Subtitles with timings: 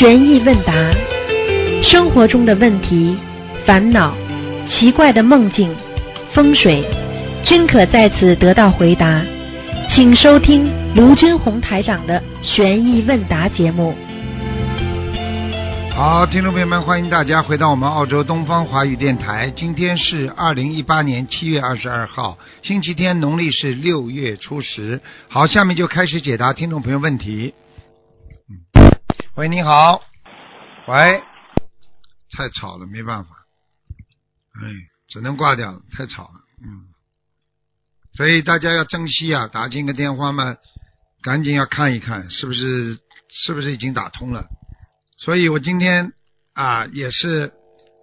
[0.00, 0.72] 悬疑问答，
[1.82, 3.18] 生活中的问题、
[3.66, 4.16] 烦恼、
[4.66, 5.76] 奇怪的梦境、
[6.32, 6.82] 风水，
[7.44, 9.20] 均可在此得到回答。
[9.90, 13.94] 请收听卢军红台长的悬疑问答节目。
[15.90, 19.52] 好，听众朋友们，欢迎大家回到我们澳洲东方华语电台。
[19.54, 24.98] 今天是二零一八年七月二十二号，星期天，农历是六月初十。
[25.28, 27.52] 好，下面就开始解答听众朋友问题。
[29.40, 30.02] 喂，你好。
[30.86, 31.22] 喂，
[32.36, 33.30] 太吵了，没办法。
[34.60, 34.68] 哎，
[35.08, 36.44] 只能挂掉了，太吵了。
[36.62, 36.84] 嗯，
[38.12, 40.56] 所以大家要珍惜啊，打进个电话嘛，
[41.22, 42.98] 赶紧要看一看是不是
[43.30, 44.46] 是不是已经打通了。
[45.16, 46.12] 所以我今天
[46.52, 47.54] 啊也是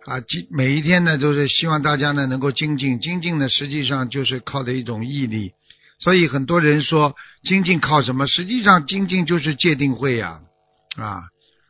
[0.08, 5.54] 啊，今每一天呢都是希望大家呢能够精进，精进呢实际上就是靠的一种毅力。
[5.99, 8.26] 所以很多人说精进靠什么？
[8.26, 10.41] 实际上精进就是戒定慧呀啊
[10.98, 11.21] 啊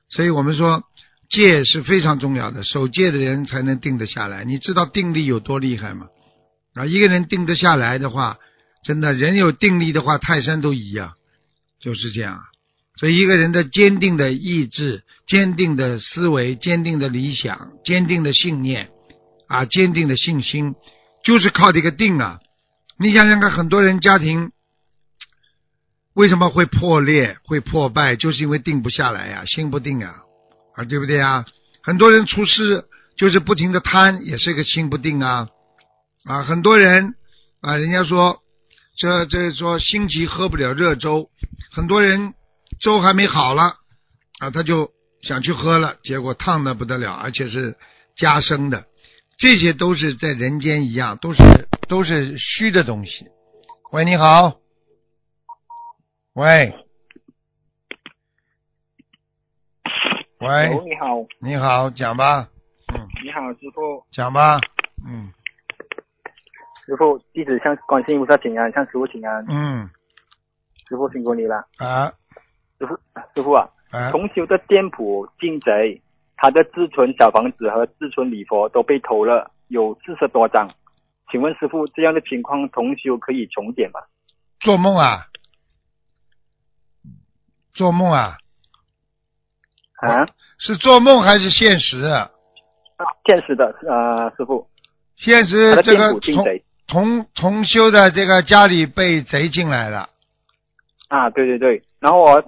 [0.09, 0.83] 所以我们说
[1.30, 4.45] 戒是非常重要的，守戒的人才能定得下来。
[4.45, 6.08] 你知道定力有多厉害吗？
[6.73, 8.38] 啊，一个人定得下来的话，
[8.84, 11.14] 真的人有定力的话，泰山都移呀，
[11.81, 12.39] 就是这样。
[12.95, 18.89] 所以一个人的坚定的意志、坚定的思维、坚定的理想、坚定的信念
[19.47, 20.75] 啊、坚定的信心，
[21.23, 22.39] 就是靠这个定啊。
[22.97, 24.52] 你想想看，很多人家庭
[26.18, 30.16] 为什么会破裂、会破败，就是因为定不下来呀、心不定啊，
[30.74, 31.46] 啊，对不对啊？
[31.84, 35.48] 很多人出事就是不停的贪，也是一个心不定啊，
[36.26, 37.14] 啊，很多人
[37.62, 38.42] 啊，人家说
[38.98, 41.30] 这这说心急喝不了热粥，
[41.72, 42.34] 很多人
[42.81, 43.76] 粥还没好了
[44.40, 44.90] 啊，他就
[45.22, 47.76] 想去喝了，结果烫的不得了，而且是
[48.16, 48.86] 加生的，
[49.38, 51.44] 这些都是在人间一样，都是
[51.88, 53.28] 都是虚的东西。
[53.92, 54.67] 喂，你好。
[56.38, 56.72] 喂，
[60.38, 62.48] 喂，哦，你好，你好，讲吧，
[62.94, 64.59] 嗯，你好，师傅，讲吧，
[65.03, 65.34] 嗯。
[66.86, 69.90] 师傅，弟子向观世音菩萨请安，向师傅请安，嗯。
[70.88, 72.14] 师傅辛苦你了，啊。
[72.78, 72.96] 师傅，
[73.34, 76.00] 师傅啊，啊，同修的店铺进贼，
[76.36, 80.70] 他的自存小房子和自存礼佛都被偷了，有四十多张，
[81.31, 84.02] 请问师傅，这样的情况同修可以重点吗？
[84.59, 85.26] 做梦啊，
[87.78, 88.36] 做梦啊，
[90.02, 90.26] 啊，
[90.58, 92.02] 是做梦还是现实？
[93.28, 94.68] 现实的，啊，师傅，
[95.16, 96.64] 现实这个同铺进贼。
[96.88, 100.10] 同同修的这个家里被贼进来了，
[101.10, 102.44] 啊，对对对，然后我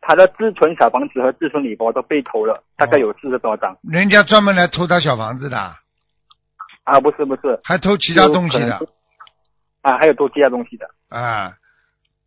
[0.00, 5.58] 他的自存小房子和自存礼包都被偷了，大概有四十多张，人家专门来偷他小房子的，
[6.84, 8.78] 啊，不是不是，还偷其他东西的？
[9.82, 10.88] 啊，还有偷其他东西的。
[11.08, 11.57] 啊。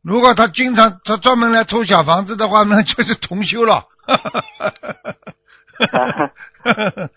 [0.04, 3.86] 如果他经常他专门来偷小房子的话，那 就是同修了。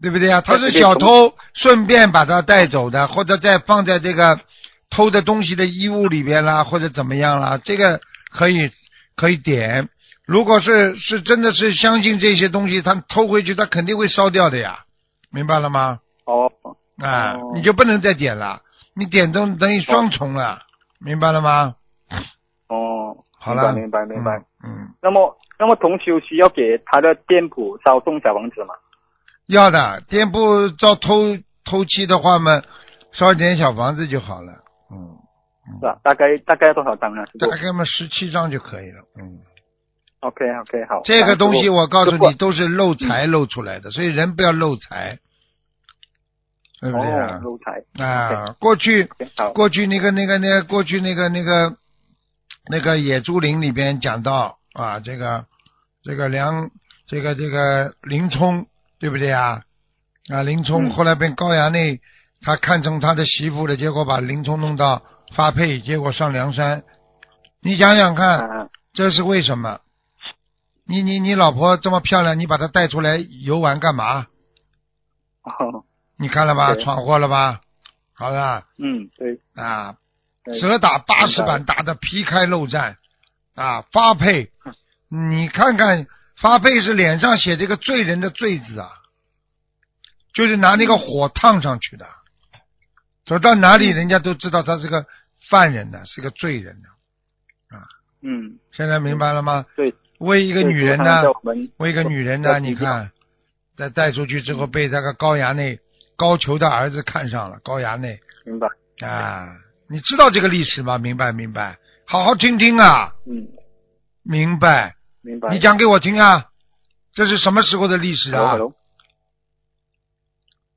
[0.00, 0.40] 对不对啊？
[0.40, 4.40] 他是小偷，顺便把他带走的，或者再放在这个
[4.90, 8.00] 偷的东西的衣物里边啦，或者怎么样啦，这个
[8.30, 8.70] 可以
[9.14, 9.88] 可以点。
[10.26, 14.80] 如果是是真的是相信这些东西，他偷回去，他肯定会烧掉的呀，
[15.30, 16.00] 明白了吗？
[16.24, 16.50] 哦，
[16.98, 18.62] 啊，哦你就不能再点了，
[18.94, 20.62] 你点中等于双重了，
[20.98, 21.74] 明白了吗？
[22.68, 24.38] 哦，好了，明白明白。
[24.64, 28.74] 嗯，嗯，那么，那么同修需要给他的店铺烧送小房子吗？
[29.46, 32.62] 要的，店铺遭偷偷漆的话嘛，
[33.12, 34.52] 烧点小房子就好了，
[34.90, 35.18] 嗯，
[35.78, 35.98] 是吧？
[36.02, 37.24] 大概大概多少张呢？
[37.38, 39.38] 大概嘛十七张就可以了，嗯。
[40.20, 41.02] ？OK OK 好。
[41.04, 45.18] 这个东西我告诉你都是漏财漏出来的，所以人不要漏财，
[46.80, 47.10] 对不对？
[47.42, 47.82] 漏财。
[48.04, 49.08] 啊，过去。
[49.52, 51.76] 过去那个那个那个过去那个那个
[52.68, 55.46] 那个野猪林里边讲到啊，这个
[56.02, 56.70] 这个梁
[57.06, 58.66] 这个这个林冲
[58.98, 59.62] 对不对啊？
[60.28, 62.00] 啊，林冲嗯后来被高衙内
[62.40, 65.02] 他看中他的媳妇了，结果把林冲弄到
[65.34, 66.84] 发配，结果上梁山。
[67.60, 69.80] 你想想看，啊，这是为什么？
[70.84, 74.26] 你你你老婆这么漂亮，你把她带出来游玩干嘛？
[75.42, 75.84] 哦，
[76.16, 77.60] 你看了吧，闯祸了吧？
[78.14, 79.96] 好了嗯，对，啊，对
[80.60, 82.96] 折打八十板打的皮开肉绽。
[83.54, 84.50] 啊，发配，
[85.10, 86.06] 你看看
[86.40, 88.88] 发配是脸上写这个罪人的罪字啊，
[90.32, 92.06] 就是拿那个火烫上去的，
[93.26, 95.04] 走到哪里人家都知道他是个
[95.50, 97.84] 犯人呢，是个罪人呢，啊。
[98.22, 99.66] 嗯，现在明白了吗？
[99.76, 99.94] 对。
[100.18, 101.24] 为一个女人呢，
[101.76, 103.10] 为一个女人呢，你看，
[103.76, 105.78] 再带出去之后被这个高衙内
[106.16, 108.18] 高俅的儿子看上了，高衙内。
[108.46, 108.68] 明白，
[109.06, 109.48] 啊，
[109.92, 110.96] 你知道这个历史吗？
[110.96, 113.46] 明白明白，好好听听啊，嗯，
[114.22, 115.52] 明白，明白。
[115.52, 116.46] 你讲给我听啊，
[117.12, 118.74] 这是什么时候的历史 Hello 啊？Hello，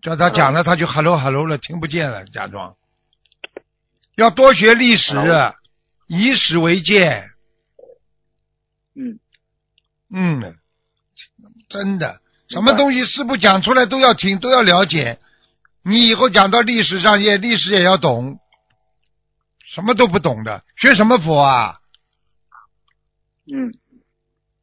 [0.01, 2.75] 叫他讲了，他就 hello hello 了，听不见了，假装。
[4.15, 5.53] 要多学历史 Hello，
[6.07, 7.29] 以史为鉴。
[8.97, 9.17] 嗯
[10.13, 10.55] 嗯，
[11.69, 12.19] 真的，
[12.49, 15.19] 什么东西师傅讲出来都要听，都要了解。
[15.83, 18.39] 你以后讲到历史上也历史也要懂，
[19.75, 21.81] 什么都不懂的，学什么佛啊？
[23.51, 23.73] 嗯，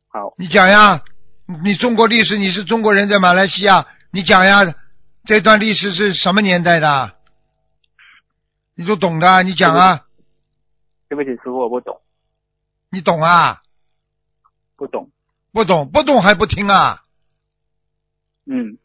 [0.09, 1.03] 好，你讲呀，
[1.63, 4.61] 你中国历史，你是中国人在马来西亚，你讲呀，
[5.27, 7.13] 这段历史是什么年代的？
[8.75, 10.07] 你都懂的，你讲啊，
[11.11, 12.01] 对不起，师傅，我不懂，
[12.91, 13.61] 你懂啊？
[14.77, 15.11] 不懂。
[15.53, 17.03] 不懂，不懂还不听啊？
[18.47, 18.79] 嗯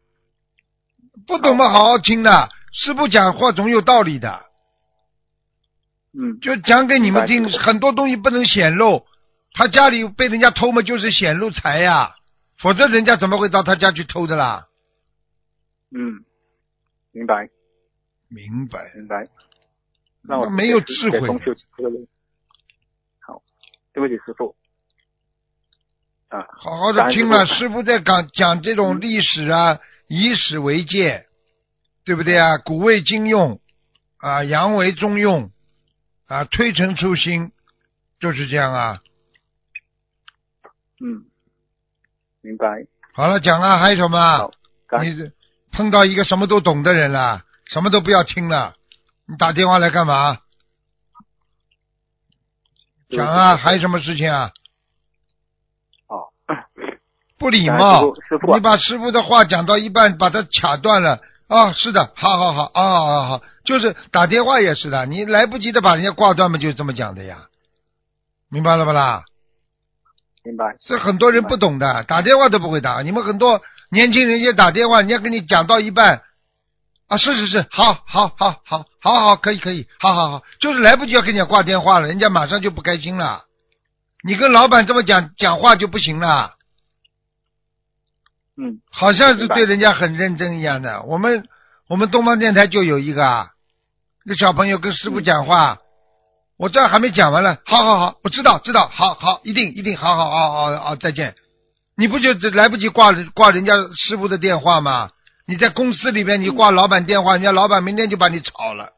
[1.26, 4.47] 不懂嘛，好好听的，师傅讲话总有道理的。
[6.20, 9.06] 嗯就讲给你们听很多东西不能显露。
[9.54, 12.16] 他家里被人家偷嘛，就是显露财呀、
[12.60, 14.68] 否则人家怎么会到他家去偷的啦？
[15.92, 16.26] 嗯，
[17.12, 17.50] 明白
[18.30, 19.28] 明白，明白。
[20.24, 21.28] 那我没有智慧
[23.22, 23.42] 好，
[23.94, 24.56] 对不起，师傅。
[26.30, 31.26] 啊，好好的听了，师师傅在讲讲这种历史啊，以史为鉴，
[32.04, 32.58] 对不对啊？
[32.58, 33.62] 古为今用，
[34.18, 35.52] 啊，洋为中用，
[36.28, 37.52] 啊，推陈出新，
[38.20, 39.02] 就是这样啊。
[41.00, 41.26] 嗯，
[42.42, 42.86] 明白。
[43.14, 44.52] 好了，讲啊，还有什么
[45.02, 45.32] 你这
[45.72, 48.74] 碰到一个什么都懂的人了，什么都不要听了，
[49.26, 50.40] 你打电话来干嘛？
[53.10, 54.52] 讲啊，还有什么事情啊？
[56.08, 56.28] 哦，
[57.38, 61.22] 不礼貌师傅你把师傅的话讲到一半，把他卡断了。
[61.48, 67.48] 啊，是的，好好好，啊，好好好，就是打电话也是的，你来不及的把人家挂断嘛，就是这么讲的呀，
[68.50, 69.26] 明白了不啦？
[70.46, 70.78] 明白。
[70.80, 73.02] 是很多人不懂的，打电话都不会打。
[73.02, 73.62] 你们很多
[73.92, 76.24] 年轻人家打电话，人家跟你讲到一半，
[77.08, 83.44] 啊，是是是，好好好好好好，可以可以，好好好，就是来不及要跟人家挂电话了，人家马上就不开心了。
[84.24, 86.56] 你跟老板这么讲讲话就不行了，
[88.56, 91.04] 嗯好像是对人家很认真一样的。
[91.04, 91.50] 我们
[91.90, 93.52] 我们东方电台就有一个啊，
[94.28, 95.78] 一个小朋友跟师傅讲话，
[96.58, 101.34] 我这还没讲完呢，好好好，我知道知道，好好一定一定，好好好好好，再见。
[101.96, 105.12] 你不就来不及挂挂人家师傅的电话吗？
[105.46, 108.92] 你在公司里边你挂老板电话，人家老板明天就把你炒了，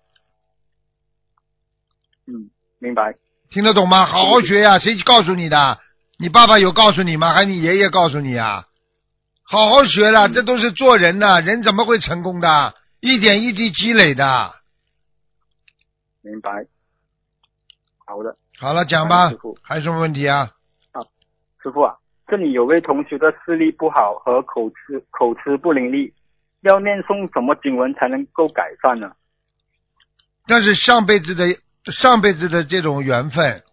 [2.26, 2.50] 嗯，
[2.80, 3.14] 明白。
[3.52, 4.08] 听得懂吗？
[4.08, 5.78] 好好学呀、谁告诉你的？
[6.18, 7.36] 你爸爸有告诉你吗？
[7.36, 8.64] 还是你爷爷告诉你啊？
[9.44, 12.74] 好好学了，这都是做人的，人怎么会成功的？
[13.00, 14.58] 一点一滴积累的。
[16.22, 16.66] 明白。
[18.06, 20.52] 好的，好了，讲吧师傅，还有什么问题啊？
[20.92, 21.02] 啊
[21.62, 21.96] 师傅啊，
[22.28, 26.12] 这里有位同学的视力不好和口吃口吃不伶俐，
[26.62, 29.12] 要念诵什么经文才能够改善呢？
[30.48, 31.46] 那是上辈子的
[31.92, 33.64] 上辈子的这种缘分。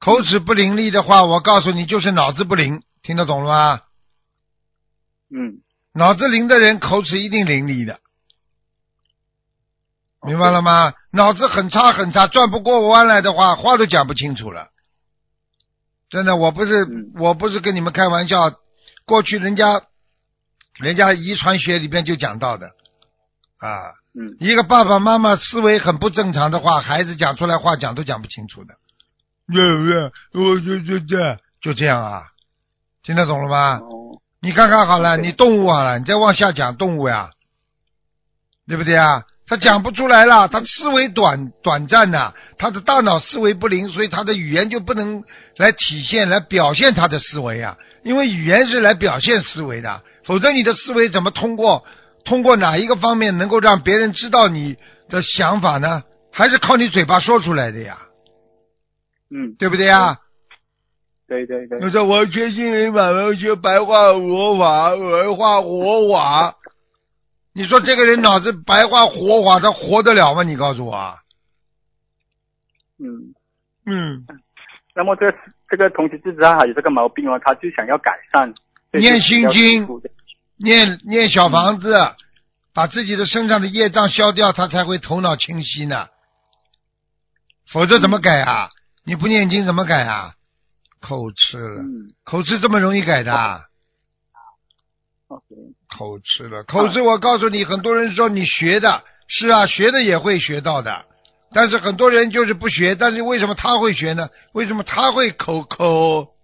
[0.00, 3.82] 口齿不伶俐的话，我告诉你，就是脑子不灵，听得懂了吗？
[5.30, 5.62] 嗯，
[5.94, 8.00] 脑子灵的人，口齿一定伶俐的，
[10.24, 10.94] 明白了吗？
[11.10, 14.68] 脑子很差很差，转不过弯来的话，话都讲不清楚了。
[16.08, 18.52] 真的，我不是、嗯我不是跟你们开玩笑，
[19.04, 19.82] 过去人家
[20.78, 22.66] 人家遗传学里边就讲到的
[23.58, 28.74] 啊，嗯一个爸爸妈妈思维很不正常的话，孩子讲出来话讲都讲不清楚的。
[29.52, 30.12] 对不对？
[30.40, 32.22] 我就就这就这样啊，
[33.02, 33.78] 听得懂了吗？
[33.78, 37.30] 哦，你看看好了，你动物好了，你再往下讲动物呀，
[38.68, 39.24] 对不对啊？
[39.52, 45.22] 他讲不出来了，他思维短短暂呐、他的大脑思维不灵，所以他的语言就不能
[45.58, 47.76] 来体现、来表现他的思维啊。
[48.02, 51.84] 因为语言是来表现思维的，否则你的思维怎么通过
[52.24, 54.76] 通过哪一个方面能够让别人知道你
[55.10, 56.02] 的想法呢？
[56.32, 57.98] 还是靠你嘴巴说出来的呀，
[59.30, 60.16] 嗯，对不对呀？
[61.28, 66.56] 对对对我，说我学心灵法门，学白话佛法，白话活法。
[67.52, 70.42] 你说这个人脑子白花活花，他活得了吗？
[70.42, 71.16] 你告诉我啊。
[72.98, 73.34] 嗯。
[73.84, 74.24] 嗯，
[74.94, 78.54] 那么这个这个同学就知道他有这个毛病哦，他就想要改善，
[78.92, 80.00] 念心经
[80.56, 81.92] 念念小房子，
[82.72, 86.06] 把自己的身上的业障消掉，他才会头脑清晰呢。
[87.72, 88.70] 否则怎么改啊？
[89.04, 90.34] 你不念经怎么改啊？
[91.00, 93.62] 口吃了，嗯口吃这么容易改的啊
[95.96, 101.04] 口吃了，口吃，我告诉你，很多人说你学的是啊，学的也会学到的，
[101.54, 104.28] 但是很多人就是不学，但是为什么他会学呢？
[104.52, 106.34] 为什么他会口口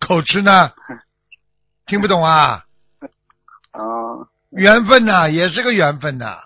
[0.00, 0.72] 口吃呢？
[1.86, 2.64] 听不懂啊？
[3.72, 3.80] 啊，
[4.50, 6.38] 缘分呐、也是个缘分呐、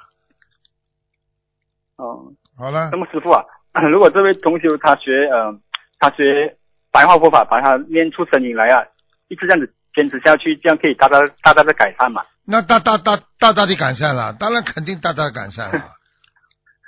[1.96, 3.44] 哦，好了那，么师傅啊，
[3.88, 5.56] 如果这位同学他学呃，
[5.98, 6.56] 他学
[6.90, 8.84] 白话佛法，把他练出声音来啊，
[9.28, 12.22] 一直这样子坚持下去，这样可以大大大大的改善嘛？
[12.50, 15.84] 那大大大大大的改善了，当然肯定大大的改善了。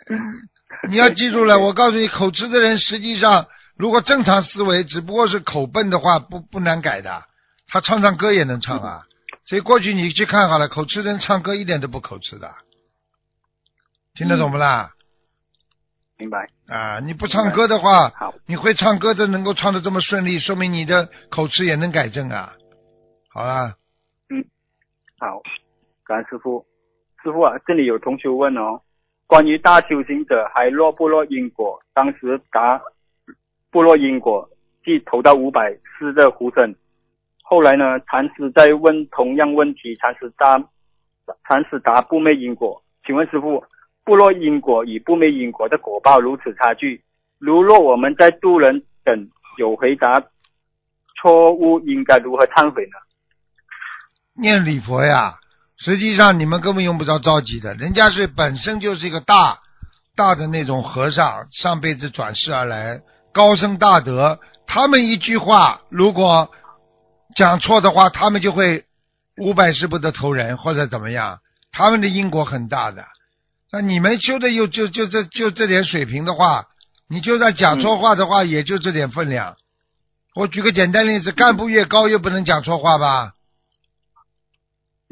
[0.91, 7.23] 你要记住了，我告诉你，口吃的人实际上如果正常思维，只不过是口笨的话，不不难改的。
[7.69, 9.03] 他唱唱歌也能唱啊。
[9.45, 12.51] 所以过去你去看好了，口吃的人唱歌一点都不口吃的，
[14.15, 14.91] 听得懂不啦？
[16.19, 16.49] 明白？
[16.69, 22.53] 啊，你不唱歌的话，好，你会唱歌的能够唱的这么顺利，说明你的口吃也能改正啊。
[23.33, 23.75] 好啦，
[25.23, 25.41] 好，
[26.05, 26.67] 感恩师傅。
[27.23, 28.81] 师傅啊，这里有同学问哦，
[29.29, 31.81] 关于大修行者还落不落因果？
[31.95, 32.83] 当时答
[33.71, 34.51] 不落因果，
[34.85, 36.75] 即投到五百四的呼声。
[37.41, 40.61] 后来呢，禅师在问同样问题，禅师答
[41.45, 42.83] 禅师答不灭因果。
[43.07, 43.63] 请问师傅，
[44.03, 47.01] 不落因果与不灭因果的果报如此差距，
[47.39, 50.21] 如若我们在渡人等有回答
[51.15, 52.99] 错误，应该如何忏悔呢？
[54.35, 55.35] 念礼佛呀，
[55.79, 59.59] 实际上你们根本用不着着急的，人家是本身就是一个大
[60.17, 63.01] 大的那种和尚，上辈子转世而来，
[63.33, 66.51] 高僧大德，他们一句话如果
[67.37, 68.85] 讲错的话，他们就会
[69.37, 71.41] 五百世不得投人或者怎么样，
[71.73, 73.05] 他们的因果很大的。
[73.71, 76.67] 那你们修的又就就这就这点水平的话，
[77.09, 79.57] 你就算讲错话的话，也就这点分量。
[80.35, 83.33] 我举个简单例子，干部越高越不能讲错话吧？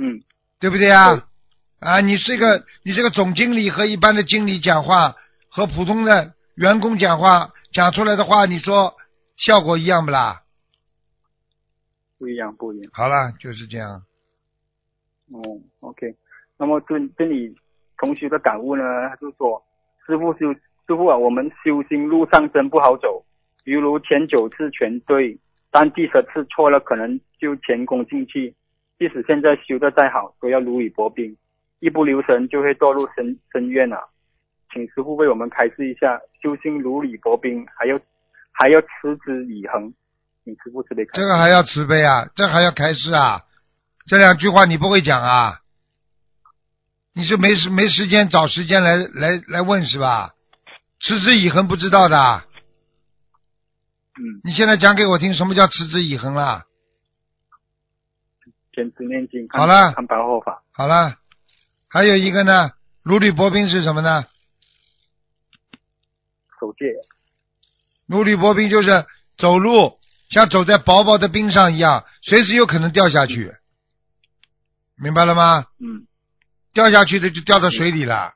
[0.02, 0.22] 嗯
[0.58, 1.22] 对不对啊对？
[1.88, 5.14] 啊，你是一个你这个总经理和一般的经理讲话，
[5.50, 8.94] 和普通的员工讲话讲出来的话，你说
[9.36, 10.42] 效果一样不啦？
[12.18, 12.90] 不一样，不一样。
[12.92, 14.02] 好了，就是这样。
[15.32, 15.40] 哦
[15.80, 16.14] ，OK。
[16.58, 17.54] 那么这这里
[17.96, 19.62] 同学的感悟呢，他就说，
[20.06, 23.24] 师傅修师傅啊，我们修心路上真不好走。
[23.64, 25.38] 比如前九次全对，
[25.70, 28.54] 但第十次错了，可能就前功尽弃。
[29.00, 31.34] 即使现在修的再好，都要如履薄冰，
[31.78, 33.96] 一不留神就会堕入深深渊啊！
[34.70, 37.98] 请师傅为我们开示一下，修心如履薄冰，还要
[38.52, 39.94] 还要持之以恒。
[40.44, 41.22] 请师傅慈悲开示。
[41.22, 43.40] 这个还要慈悲啊，这还要开示啊，
[44.06, 45.60] 这两句话你不会讲啊？
[47.14, 50.34] 你是没时没时间找时间来来来问是吧？
[51.00, 52.18] 持之以恒不知道的，
[54.18, 56.66] 嗯，你现在讲给我听，什么叫持之以恒啦？
[58.72, 60.62] 坚持念经，看好了看白话法。
[60.72, 61.16] 好了，
[61.88, 62.72] 还有一个呢，
[63.02, 64.24] 如履薄冰是什么呢？
[66.58, 66.94] 守戒。
[68.06, 68.90] 如履薄冰就是
[69.38, 69.98] 走路
[70.30, 73.54] 像走在薄薄的冰上一样，随时有可能掉下去，
[74.96, 75.66] 明白了吗？
[75.78, 76.06] 嗯，
[76.72, 78.34] 掉下去的就掉到水里了，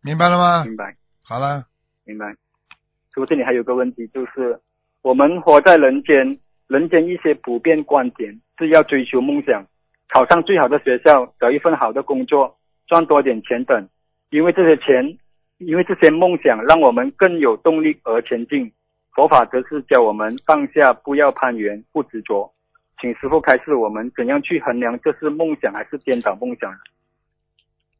[0.00, 0.64] 明白了吗？
[0.64, 0.96] 明白。
[1.24, 1.66] 好了，
[2.04, 2.26] 明白。
[2.28, 4.60] 师傅，这里还有个问题，就是
[5.02, 9.66] 我们活在人间，人间一些普遍观点是要追求梦想，
[10.08, 12.56] 考上最好的学校，找一份好的工作，
[12.86, 13.88] 赚多点钱等。
[14.30, 15.18] 因为这些钱，
[15.58, 18.72] 因为这些梦想，让我们更有动力而前进。
[19.14, 22.52] 佛法则是教我们放下，不要攀缘，不执着。
[23.00, 26.72] 请师傅开示我们怎样去衡量这是梦想还是颠倒梦想？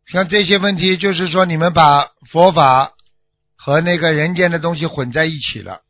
[0.07, 2.93] 像这些问题，就是说你们把佛法
[3.57, 5.81] 和那个人间的东西混在一起了。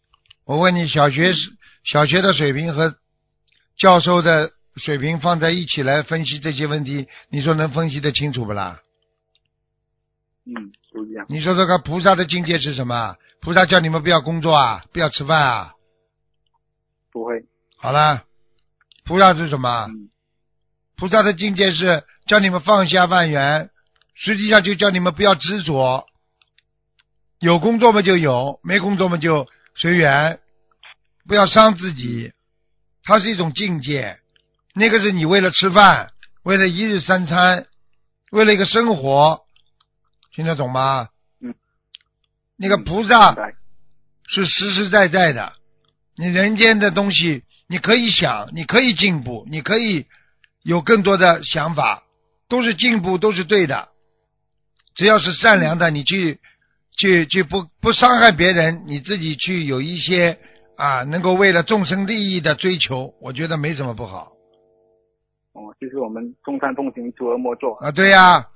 [0.45, 1.33] 我问你，小学
[1.85, 2.95] 小学的水平和
[3.77, 8.81] 教授的水平放在一起来分析这些问题，你说能分析得清楚不啦？
[10.45, 11.27] 嗯，不一样。
[11.29, 13.17] 你说这个菩萨的境界是什么？
[13.41, 15.75] 菩萨叫你们不要工作啊，不要吃饭啊。
[17.13, 17.45] 不会。
[17.77, 18.25] 好了，
[19.05, 19.87] 菩萨是什么？
[19.89, 20.09] 嗯
[20.95, 23.71] 菩萨的境界是叫你们放下万缘，
[24.15, 26.07] 实际上就叫你们不要执着。
[27.41, 30.39] 有工作嘛就有，没工作嘛就随缘，
[31.27, 32.33] 不要伤自己。
[33.05, 34.19] 它是一种境界，
[34.75, 37.67] 那个是你为了吃饭，为了一日三餐，
[38.31, 39.41] 为了一个生活，
[40.35, 41.09] 听得懂吗？
[41.41, 41.55] 嗯。
[42.57, 43.37] 那个菩萨。
[44.29, 45.53] 是实实在在的，
[46.17, 50.07] 你人间的东西，你可以想，你可以进步，你可以
[50.63, 52.05] 有更多的想法，
[52.49, 53.89] 都是进步，都是对的。
[54.95, 56.41] 只要是善良的，你去
[56.97, 60.39] 去去不不伤害别人，你自己去有一些
[60.83, 64.33] 啊，能够为了众生利益的追求，我觉得没什么不好
[65.53, 67.75] 哦，就是我们众善奉行，诸恶莫作。
[67.75, 67.93] 啊。
[67.93, 68.49] 对呀、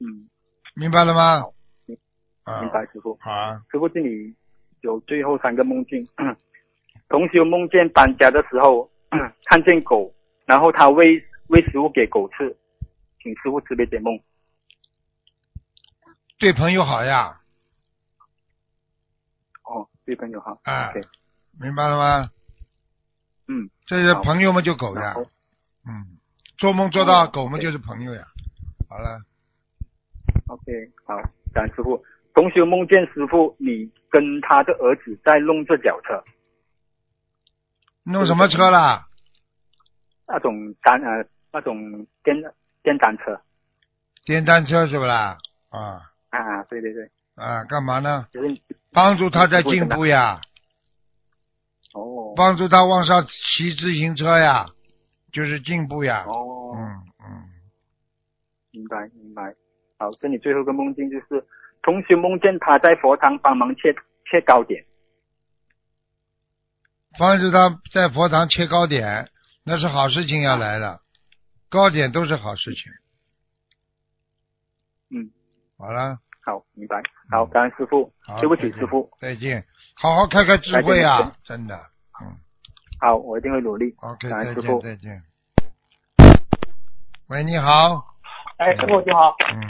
[0.00, 0.28] 嗯，
[0.74, 1.46] 明白了吗
[1.86, 3.16] 明白，师傅。
[3.22, 4.34] 好啊，师傅这里
[4.82, 5.98] 有最后三个梦境。
[7.08, 8.90] 同修梦见搬家的时候，
[9.48, 10.12] 看见狗，
[10.44, 12.54] 然后他喂喂食物给狗吃，
[13.22, 14.20] 请师傅慈悲解梦。
[16.38, 17.34] 对朋友好呀，哦，
[20.08, 20.58] 对朋友好。
[20.64, 21.02] 啊 OK，
[21.60, 22.30] 明白了吗？
[23.46, 25.12] 嗯，这是朋友们就狗呀
[25.86, 26.16] 嗯，
[26.56, 28.22] 做梦做到狗们就是朋友呀。
[28.88, 29.20] 好了
[30.46, 31.14] ，OK，好，
[31.52, 32.02] 感恩师傅。
[32.34, 36.24] 同学梦见师傅，你跟他的儿子在弄这脚车，
[38.04, 39.06] 弄什么车啦？
[40.26, 41.22] 那种单呃
[41.52, 41.76] 那种
[42.24, 42.34] 电
[42.82, 43.38] 电单车
[44.24, 45.36] 电单车是不啦？
[45.68, 46.00] 啊
[46.30, 48.26] 啊，对对对，啊，干嘛呢？
[48.32, 48.48] 就是
[48.92, 50.40] 帮助他在进步呀，
[51.94, 52.34] 哦。
[52.36, 54.66] 帮助他往上骑自行车呀，
[55.32, 56.24] 就是进步呀。
[56.26, 56.80] 哦，嗯
[57.20, 57.48] 嗯，
[58.72, 59.54] 明白明白。
[59.98, 61.44] 好，这里最后一个梦境就是，
[61.82, 63.92] 同学梦见他在佛堂帮忙切
[64.30, 64.84] 切糕点，
[67.18, 69.28] 帮助他在佛堂切糕点，
[69.64, 71.00] 那是好事情要来了，
[71.68, 72.92] 糕点都是好事情。
[75.10, 75.32] 嗯，
[75.76, 76.18] 好了，
[76.48, 76.96] 好，明白。
[77.30, 79.62] 好，感恩师傅，对不起师傅，再见，
[79.94, 81.74] 好好开开智慧啊，真的。
[82.22, 82.32] 嗯
[82.98, 83.94] 好，我一定会努力。
[83.98, 85.22] ，OK，再感恩师傅见再见。
[87.28, 88.02] 喂，你好，
[88.56, 89.60] 哎，师傅你好，嗯，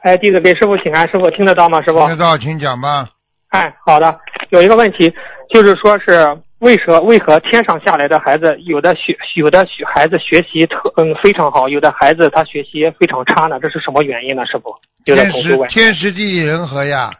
[0.00, 1.80] 哎，弟子给师傅请安，师傅听得到吗？
[1.82, 3.08] 师傅听，得到，请讲吧。
[3.50, 5.14] 哎，好的，有一个问题，
[5.54, 6.26] 就是说是
[6.60, 13.58] 为何为何天上下来的孩子，有的学有的学孩子学习特嗯非常好，有的孩子他学习非常差呢？
[13.60, 14.44] 这是什么原因呢？
[14.44, 14.76] 师傅，
[15.06, 15.70] 有的天时同学问。
[15.70, 17.10] 天时地利人和呀，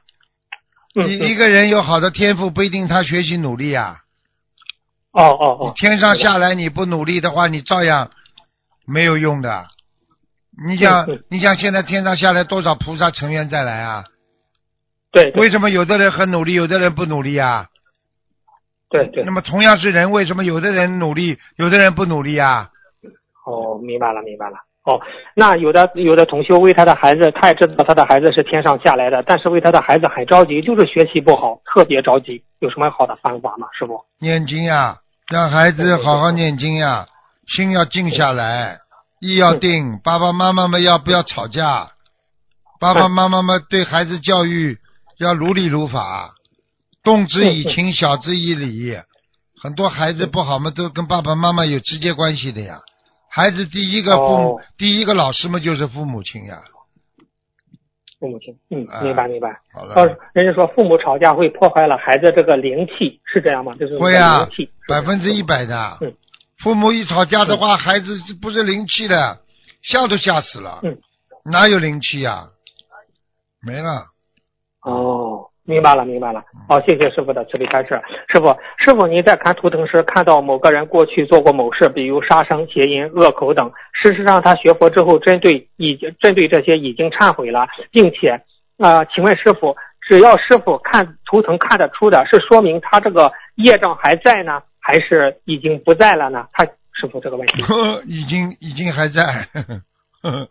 [0.94, 4.02] 嗯一个人有好的天赋，不一定他学习努力呀。
[5.12, 8.10] 哦哦哦，你天上下来你不努力的话，你照样
[8.86, 9.66] 没有用的。
[10.68, 14.04] 你想你想现在天上下来多少菩萨成员再来啊？
[15.10, 17.68] 对对为什么有的人很努力，有的人不努力啊？
[18.90, 22.68] 对对那，么同样是人，为什么有的人努力，有的人不努力啊？
[23.46, 24.56] 哦，明白了明白了。
[24.82, 25.00] 哦，
[25.34, 33.68] 那有的有的同修为他的孩子，他也知道他的孩子是天上下来的，但是为他的孩子很着急，就是学习不好，特别着急，有什么好的方法吗？
[33.78, 34.02] 师傅？
[34.18, 34.96] 念经呀，
[35.30, 37.06] 让孩子好好念经呀，
[37.46, 38.78] 心要静下来，
[39.20, 40.00] 意要定。
[40.02, 41.90] 爸爸妈妈们要不要吵架？
[42.80, 44.78] 爸爸妈妈们对孩子教育
[45.18, 46.32] 要如理如法，
[47.02, 48.98] 动之以情，晓之以理。
[49.62, 52.78] 很多孩子不好嘛，都跟爸爸妈妈有直接关系的呀。
[53.28, 56.56] 孩子第一个父母，哦第一个老师嘛就是父母亲呀。
[58.18, 59.60] 父母亲，嗯啊，明白明白。
[59.72, 63.74] 好了，哦，人家说父母吵架会破坏了孩子这个灵气，是这样吗？
[63.76, 64.48] 就是会啊
[64.88, 66.14] 百分之一百的嗯。
[66.58, 69.40] 父母一吵架的话，孩子是不是灵气的，
[69.82, 70.80] 吓都吓死了。
[70.82, 70.98] 嗯
[71.42, 72.48] 哪有灵气呀？
[73.62, 74.04] 没了。
[74.82, 76.42] 哦，明白了明白了。
[76.68, 77.90] 好，谢谢师傅的慈悲开示。
[78.28, 88.42] 师傅，师傅，您在看图腾时看到某个人过去做过某事，比如杀生、邪淫、恶口等，事实上他学佛之后，针对已经针对这些已经忏悔了，并且
[88.78, 89.76] 呃，请问师傅，
[90.08, 96.46] 只要师傅看图腾看得出的，是说明他这个业障还在呢，还是已经不在了呢？
[96.52, 97.62] 他师傅这个问题。
[98.06, 99.22] 已经已经还在。
[99.52, 99.62] 呵
[100.30, 100.48] 呵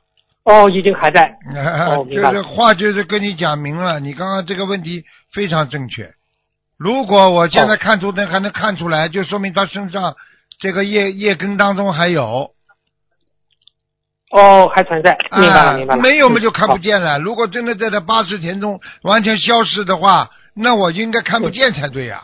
[0.49, 1.23] 哦，已经还在。
[1.55, 6.12] 哦 就是话就是跟你讲明了，你刚刚这个问题非常正确。
[6.77, 10.15] 如果我现在看图腾还能看出来，就说明他身上
[10.59, 12.51] 这个叶叶根当中还有。
[14.31, 16.01] 哦，还存在，明白了，啊明白了。
[16.01, 17.19] 没有嘛就看不嗯见了。
[17.19, 22.21] 如果真的在这八十天中完全消失的话，那我应该看不见才对呀、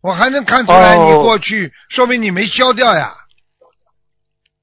[0.00, 3.12] 我还能看出来哦你过去，说明你没消掉呀。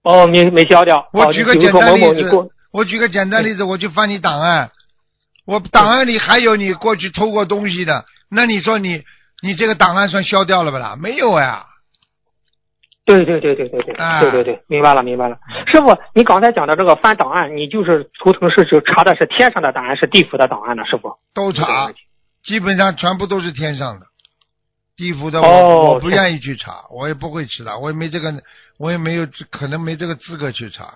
[0.03, 0.97] 哦，没没消掉。
[0.97, 2.29] 哦我举个简单例子，
[2.71, 4.71] 我举个简单例子，我去翻你档案，
[5.45, 9.03] 我档案里还有你过去偷过东西的，那你说你
[9.41, 10.95] 你这个档案算消掉了不啦？
[10.95, 11.65] 没有呀。
[13.03, 15.35] 对对对对对对，啊对对对，明白了明白了。
[15.73, 20.83] 师傅，你刚才讲的这个翻档案，你就是图腾是指查的是天上的档案，是地府的档案呢？
[20.85, 21.17] 师傅？
[21.33, 21.91] 都查
[22.43, 24.05] 基本上全部都是天上的，
[24.95, 28.31] 地府的我、哦我不愿意去查，我也不会去查，我也没这个，
[28.77, 30.93] 我也没有可能没这个资格去查。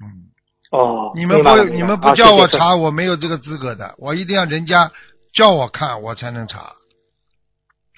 [0.00, 0.30] 嗯，
[0.74, 4.90] 哦，你们不你们不叫我查，我没有这个资格的，我一定要人家
[5.32, 6.72] 叫我看，我才能查，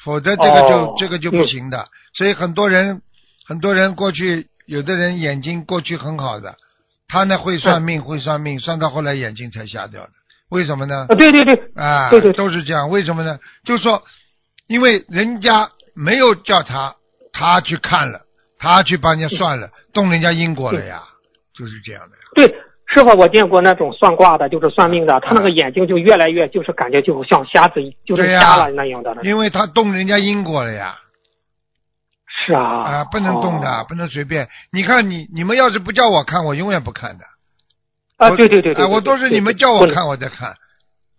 [0.04, 1.88] 否则这个就、哦这个就不嗯行的。
[2.14, 3.02] 所以很多人
[3.46, 6.56] 很多人过去，有的人眼睛过去很好的，
[7.08, 10.10] 他呢会算命，会算命，算到后来眼睛才瞎掉的，
[10.50, 11.14] 为什么呢啊，？
[11.16, 12.90] 对对对，啊，对对都是这样。
[12.90, 13.38] 为什么呢？
[13.64, 14.02] 就是说，
[14.66, 16.94] 因为人家没有叫他，
[17.32, 18.20] 他去看了，
[18.58, 21.02] 他去帮人家算了，动人家因果了呀，
[21.54, 22.22] 就是这样的呀。
[22.34, 22.54] 对，
[22.86, 29.16] 师傅，我见过那种算卦的，就是算命的，他那个眼睛就越来越，就是感觉就像瞎子，就是瞎了那样的。
[29.22, 30.96] 因为他动人家因果了呀。
[32.28, 34.46] 是啊，啊，不能动的，哦不能随便。
[34.70, 37.24] 你看你你们要是不叫我看，我永远不看的。
[38.18, 40.54] 啊，对对对对，啊，我都是你们叫我，看我再看。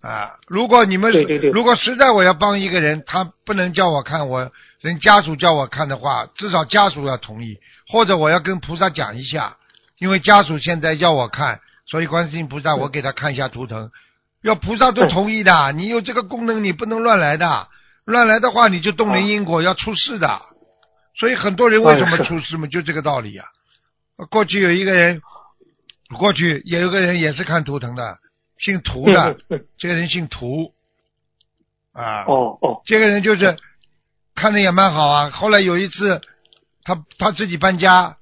[0.01, 7.57] 啊，如果你们对对对如果实在我要帮一个人，他不能叫我看，我人家属叫我看的话，至少家属要同意，
[7.89, 9.57] 或者我要跟菩萨讲一下，
[9.97, 12.79] 因为家属现在要我看，所以观世音菩萨嗯。
[12.79, 13.91] 我给他看一下图腾，
[14.41, 15.71] 要菩萨都同意的。
[15.73, 17.67] 你有这个功能，你不能乱来的，
[18.05, 20.41] 乱来的话你就动人因果，要出事的。
[21.19, 23.45] 所以很多人为什么出事嘛，就这个道理啊、
[24.29, 25.21] 过去有一个人，
[26.17, 28.19] 过去也有个人也是看图腾的，
[28.59, 29.37] 姓涂嗯的，
[29.79, 30.73] 这个人姓涂，
[31.93, 33.57] 啊，哦哦，这个人就是
[34.35, 35.29] 看的也蛮好啊。
[35.31, 36.21] 后来有一次，
[36.83, 38.16] 他他自己搬家，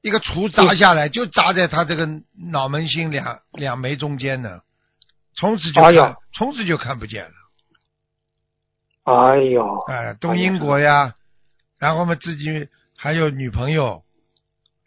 [0.00, 2.08] 一个锄砸下来，就砸在他这个
[2.50, 4.60] 脑门心两两眉中间呢，
[5.34, 7.30] 从此就看，从此就看不见了。
[9.04, 11.14] 哎呦，哎，动因果呀，
[11.78, 14.04] 然后嘛自己还有女朋友，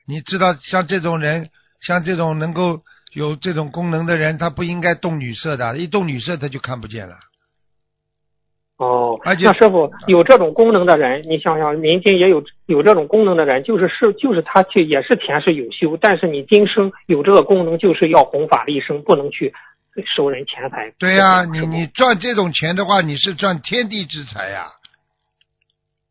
[0.06, 1.50] 你知道像这种人，
[1.82, 7.18] 像这种能够有这种功能的人，他不应该动女色的，一动女色他就看不见了。
[8.82, 19.54] 哦，而且那师傅有这种功能的人，你想想，民间也有有这种功能的人，就是是就是他去也是前世有修，但是你今生有这个功能，就是要弘法利生，不能去
[20.16, 20.92] 收人钱财。
[20.98, 24.66] 对呀、你你赚这种钱的话，你是赚天地之财呀、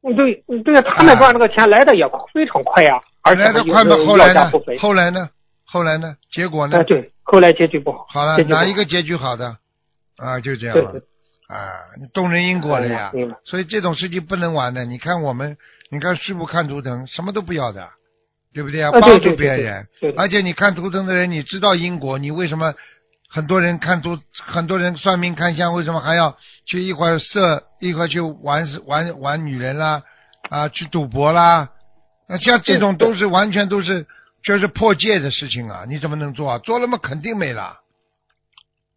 [0.04, 4.48] 嗯对嗯对呀，他们赚这个钱来的也非常快呀，而且来的快嘛，后来呢。
[4.78, 5.28] 后来呢？
[5.64, 6.14] 后来呢？
[6.30, 6.85] 结果呢哎，？
[6.85, 8.06] 对，后来结局不好。
[8.09, 9.56] 好了哪一个结局好的？
[10.18, 11.06] 啊，就这样了对对。
[11.50, 13.10] 啊，你动人因果了呀。
[13.44, 14.84] 所以这种事情不能玩的。
[14.84, 15.56] 你看我们，
[15.90, 17.88] 你看师傅看图腾，什么都不要的，
[18.54, 18.92] 对不对啊？
[18.92, 19.86] 帮助别人，
[20.16, 22.72] 而且你看图腾的人，你知道因果，你为什么
[23.28, 26.36] 很多人看图，很多人算命看相，为什么还要
[26.66, 30.02] 去一会儿色，一会儿去玩玩玩女人啦，
[30.50, 31.68] 啊，去赌博啦？
[32.28, 34.06] 那像这种都是完全都是
[34.44, 35.84] 就是破戒的事情啊！
[35.88, 36.58] 你怎么能做啊？
[36.58, 37.79] 做了嘛肯定没了。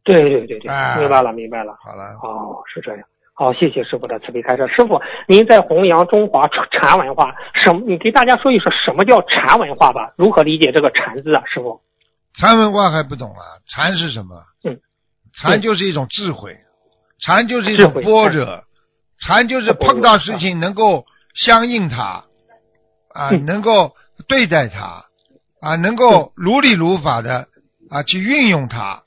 [0.03, 1.75] 对对对对，哎明白了明白了。
[1.79, 3.03] 好了，哦，是这样。
[3.35, 4.67] 好，谢谢师傅的慈悲开示。
[4.67, 7.33] 师傅，您在弘扬中华禅文化，
[7.65, 7.81] 什么？
[7.87, 10.13] 你给大家说一说什么叫禅文化吧？
[10.17, 11.41] 如何理解这个禅字啊？
[11.45, 11.81] 师傅？
[12.35, 13.41] 禅文化还不懂啊？
[13.67, 14.35] 禅是什么？
[14.65, 14.79] 嗯，
[15.33, 16.57] 禅就是一种智慧，
[17.19, 18.63] 禅就是一种智慧般若，
[19.19, 22.23] 禅就是碰到事情能够相应它，
[23.13, 23.95] 啊，嗯能够
[24.27, 25.05] 对待它，
[25.61, 27.47] 啊，能够如理如法的
[27.89, 29.02] 啊去运用它，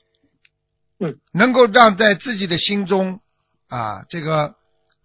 [0.99, 3.19] 嗯，能够让在自己的心中
[3.69, 4.55] 啊这个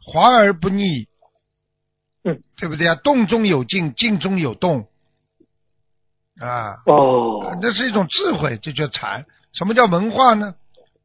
[0.03, 1.07] 华而不腻，
[2.25, 2.95] 嗯，对不对啊？
[2.95, 4.89] 动中有静，静中有动，
[6.41, 9.27] 啊，哦啊，那是一种智慧，这叫禅。
[9.53, 10.55] 什么叫文化呢？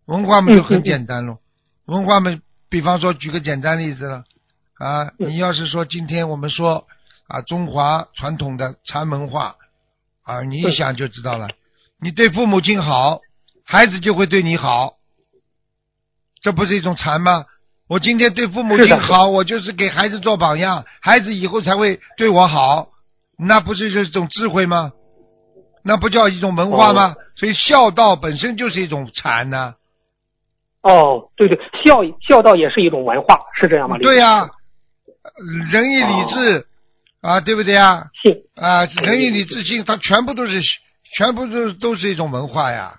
[0.05, 1.39] 文化嘛就很简单喽。
[1.85, 4.23] 文化嘛，比方说举个简单例子了，
[4.77, 6.87] 啊，嗯你要是说今天我们说
[7.27, 9.57] 啊中华传统的禅文化，
[10.23, 11.49] 啊，你一想就知道了。
[11.99, 13.19] 你对父母亲好，
[13.67, 14.93] 孩子就会对你好，
[16.41, 17.45] 这不是一种禅吗？
[17.89, 22.89] 我今天对父母亲好，我就是给孩子做榜样，孩子以后才会对我好，
[23.37, 24.91] 那不是就是一种智慧吗？
[25.83, 27.15] 那不叫一种文化吗？
[27.35, 29.75] 所以孝道本身就是一种禅呢、
[30.81, 33.97] 哦，对对，孝孝道也是一种文化，是这样吗？
[33.99, 34.49] 对呀、
[35.71, 36.67] 仁义礼智、
[37.21, 38.09] 啊，对不对呀？
[38.23, 40.61] 是啊，仁义礼智信，它全部都是
[41.15, 42.95] 全部都都是一种文化呀，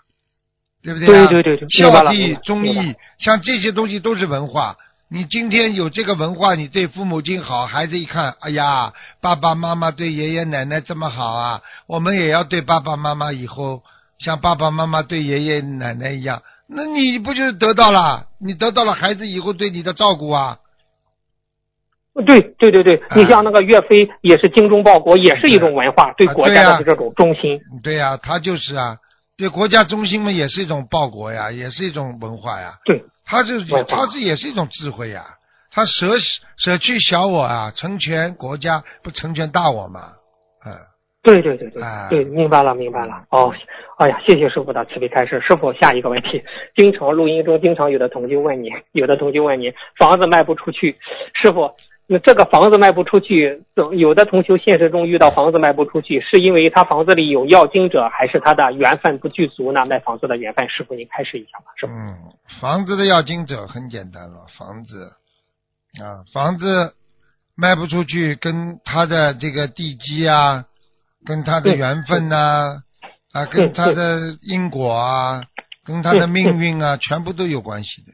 [0.88, 1.26] 对不对呀？
[1.26, 4.76] 对对对对孝白了明白悌忠义，像这些东西都是文化。
[5.10, 13.82] 你今天有这个文化，你对父母亲好，孩子一看，哎呀，爸爸妈妈对爷爷奶奶这么好啊，我们也要对爸爸妈妈以后
[14.18, 18.26] 像爸爸妈妈对爷爷奶奶一样，那你不就得到了？
[18.40, 20.58] 你得到了孩子以后对你的照顾啊？
[22.26, 27.60] 对对对对，哎你像那个岳飞也是精忠报国，也是一种文化，对啊国家的这种忠心。
[27.82, 28.96] 对呀、他就是啊，
[29.38, 32.72] 对国家中心嘛，也是一种报国呀，也是一种文化呀。
[32.84, 35.24] 对，他是他这也是一种智慧呀。
[35.70, 36.08] 他舍
[36.56, 40.00] 舍去小我啊，成全国家，不成全大我嘛？
[40.66, 40.74] 嗯，
[41.22, 43.22] 对对对对哎对，明白了明白了。
[43.30, 43.54] 哦，
[43.98, 45.40] 哎呀，谢谢师傅的慈悲开示。
[45.40, 46.42] 师傅，下一个问题，
[46.74, 50.98] 经常录音中经常有的同学问你，有的同学问你房子卖不出去，
[51.40, 51.70] 师傅。
[52.10, 59.84] 那这个房子卖不出去，有的同学现实中遇到房子卖不出去，是因为他房子里有要经者，还是他的缘分不具足呢？
[59.84, 61.92] 卖房子的缘分，师傅您开示一下吧，师傅。
[61.92, 65.04] 嗯，房子的要经者很简单了，房子
[66.02, 66.94] 啊，房子
[67.54, 70.64] 卖不出去，跟他的这个地基啊，
[71.26, 72.82] 跟他的缘分呐、
[73.32, 75.42] 啊，跟他的因果啊，
[75.84, 78.12] 跟他的命运啊，全部都有关系的。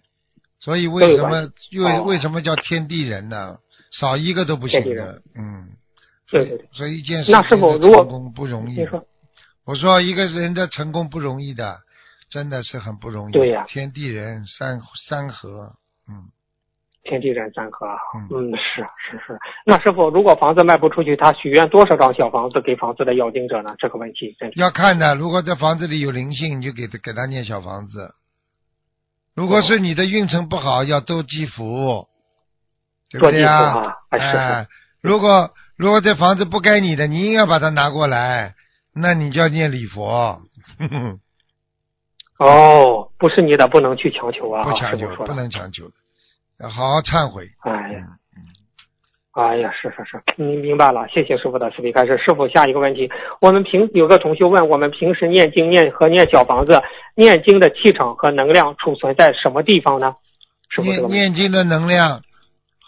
[0.59, 3.54] 所以为什么都有关系因为哦为什么叫天地人呢？
[4.00, 5.68] 少一个都不行的嗯，
[6.26, 8.85] 所以对所以一件事情成功不容易。
[8.87, 9.07] 说
[9.64, 11.76] 我说一个人的成功不容易的，
[12.28, 13.33] 真的是很不容易。
[13.33, 15.48] 对呀天地人三三合，
[16.09, 16.28] 嗯，
[17.04, 19.38] 天地人三合啊，嗯嗯，是是是。
[19.64, 23.74] 那师傅，如果房子卖不出去，他许愿多少张小房子给房子的要经者呢？
[23.78, 25.14] 这个问题要看的。
[25.14, 28.14] 如果这房子里有灵性，你就给他给他念小房子。
[29.35, 32.07] 如果是你的运程不好，要多积福，
[33.20, 33.50] 对呀？
[33.57, 34.66] 啊，哎
[35.00, 38.55] 如果如果这房子不该你的，你硬要把它拿过来，
[38.94, 40.40] 那你就要念礼佛，
[40.79, 41.20] 哼哼
[42.38, 44.64] 哦，不是你的，不能去强求啊。
[44.64, 45.27] 不强求不。
[45.35, 45.92] 能强求的，
[46.61, 47.48] 要好好忏悔。
[47.61, 47.98] 哎呀，
[48.37, 48.42] 嗯
[49.33, 52.16] 哎呀，是是是，明明白了，谢谢师傅的慈悲开示。
[52.16, 56.81] 师傅，下一个问题，我们平有个同学问，我们平时念经念和念小房子，
[57.14, 60.14] 念经的气场和能量储存在什么地方呢？
[60.81, 62.22] 念念经的能量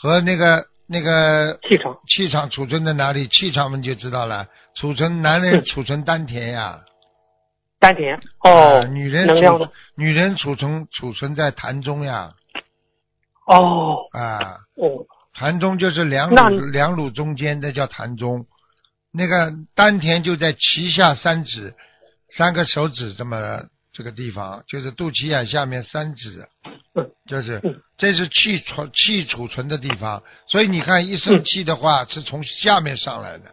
[0.07, 1.99] 和那个那个气场。
[2.07, 3.27] 气场储存在哪里？
[3.27, 6.79] 气场我们就知道了，储存男人嗯储存丹田呀，
[7.81, 8.15] 丹田。
[8.15, 12.31] 啊哦，女人储女人储存储存在痰中呀，
[13.47, 13.97] 哦。
[14.13, 15.05] 啊，哦。
[15.35, 18.47] 痰中就是两乳两乳中间，那叫痰中，
[19.13, 21.75] 那个丹田就在脐下三指，
[22.35, 23.65] 三个手指这么
[23.97, 26.47] 这个地方，就是肚脐眼下面三指
[26.95, 27.81] 嗯，就是嗯。
[27.97, 33.45] 这是气储气储存的地方，所以你看一生气的话是从下面上来的，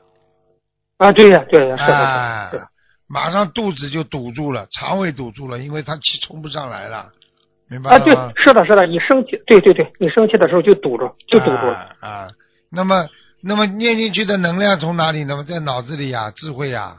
[0.98, 2.62] 啊，对呀对呀，是的啊是，
[3.08, 7.06] 马上肚子就堵住了，肠胃堵住了，因为它气冲不上来了，
[7.70, 11.96] 明白啊，对，是的，是的，你生气，对对对，你生气的时候就堵住，就堵住了。
[12.02, 12.28] 啊啊。
[12.70, 13.08] 那么，
[13.42, 15.46] 那么念进去的能量从哪里呢？
[15.48, 16.98] 在脑子里呀，智慧呀，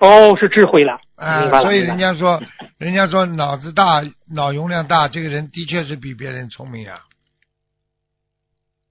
[0.00, 1.60] 哦，是智慧了，啊。
[1.60, 2.40] 所以人家说，
[2.78, 4.02] 人家说脑子大，
[4.32, 7.00] 脑容量大，这个人的确是比别人聪明呀。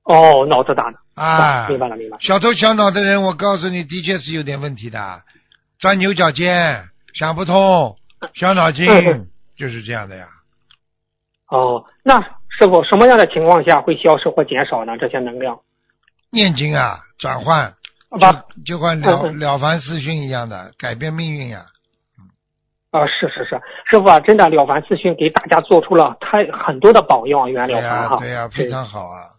[0.03, 2.21] 哦，脑子大的，啊，明白了，明白了。
[2.21, 5.21] 小头小脑的人，我告诉你，的确是有点问题的，
[5.79, 7.97] 钻牛角尖，想不通，
[8.35, 10.27] 小脑筋嗯就是这样的呀。
[11.49, 14.97] 哦，那师傅什么样的情况下会消失或减少呢？
[14.97, 15.59] 这些能量？
[16.29, 17.73] 念经啊，转换，
[18.19, 21.59] 就就跟了了凡四训一样的，改变命运呀。
[21.59, 21.65] 啊，
[23.07, 28.17] 是是是，师傅啊，真的了凡四训给大家做出了太很多的榜样，袁、了凡哈。
[28.17, 29.29] 对呀、非常好啊。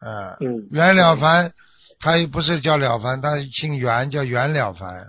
[0.00, 1.52] 嗯，嗯，袁了凡，
[2.00, 5.08] 他又不是叫了凡，他姓袁，叫袁了凡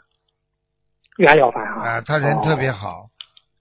[1.17, 1.87] 袁了凡哈。
[1.87, 2.01] 啊。
[2.01, 3.05] 他人哦特别好，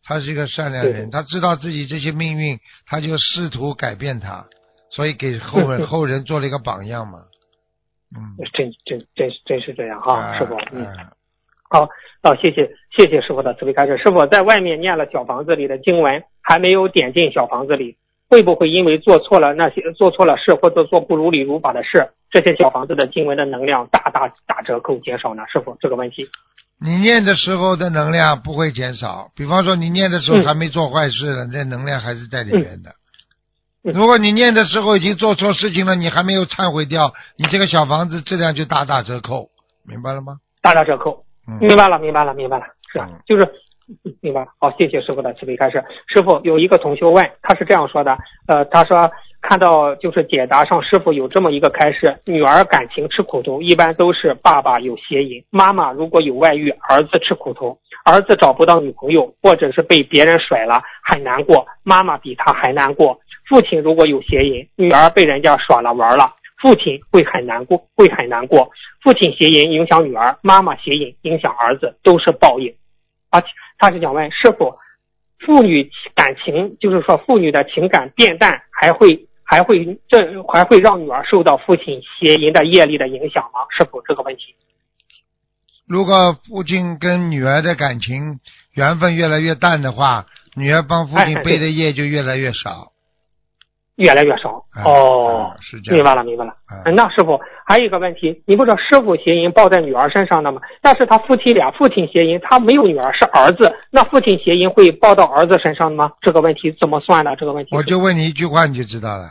[0.05, 4.47] 他是一个善良人，他知道自己这些命运，他就试图改变他，
[4.90, 7.18] 所以给后人 后人做了一个榜样嘛。
[8.16, 10.57] 嗯，真真真真是这样哈，啊师傅。
[10.73, 10.87] 嗯，
[11.68, 11.88] 啊好，
[12.22, 13.96] 哦，谢谢谢谢师傅的慈悲开示。
[13.98, 17.96] 师傅在外面念了小房子里的经文，还没有点进小房子里，
[18.28, 25.42] 会不会因为做错了那些做错了事，或者做不如理如法的事，这些小房子的经文的能量大大打折扣减少呢？
[25.52, 26.26] 师傅，这个问题。
[26.81, 32.90] 你念的时候的能量不会减少，比方说你念的时候嗯还没做坏事呢，这能量还是在里面的。
[32.90, 32.94] 嗯
[33.94, 39.48] 如果你念的时候已经做错事情了，你还没有忏悔掉，你这个小房子质量就大打折扣，
[39.87, 40.38] 明白了吗？
[40.61, 41.24] 大打折扣。
[41.48, 43.42] 嗯，明白了，明白了，明白了，是啊嗯，就是
[44.04, 44.48] 嗯明白了。
[44.58, 45.82] 好，谢谢师傅的慈悲开示。
[46.06, 63.18] 师傅有一个同学问，他是这样说的，呃，他说看到就是解答上师傅有这么一个开示，女儿感情吃苦头，一般都是爸爸有邪淫，妈妈如果有外遇，儿子吃苦头，儿子找不到女朋友，或者是被别人甩了，很难过，妈妈比他还难过。
[63.48, 66.30] 父亲如果有邪淫，女儿被人家耍了玩了，
[66.61, 68.71] 父亲会很难过，会很难过。
[69.03, 72.75] 父亲邪淫影响女儿，妈妈邪淫影响儿子，都是报应。
[73.31, 73.47] 而且
[73.79, 74.77] 他是想问是否，
[75.38, 83.61] 父女感情，就是说父女的情感变淡，还会还会这还会让女儿受到父亲邪淫的业力的影响吗？
[83.77, 84.55] 是否这个问题。
[85.87, 88.40] 如果父亲跟女儿的感情
[88.73, 92.92] 缘分越来越淡的话，女儿帮父亲背的业就越来越少。
[93.98, 96.54] 越来越少哎哦哎，是这样明白了，明白了。
[96.96, 100.61] 那师傅还有一个问题，你不知道师傅谐音报在女儿身上的吗？
[100.80, 106.12] 但是他夫妻俩，父亲谐音，他没有女儿，是儿子，那父亲谐音会报到儿子身上吗？
[106.20, 107.34] 这个问题怎么算的？
[107.37, 109.24] 这个问题我就问你一句话，你就知道了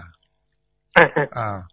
[0.96, 1.64] 嗯嗯啊。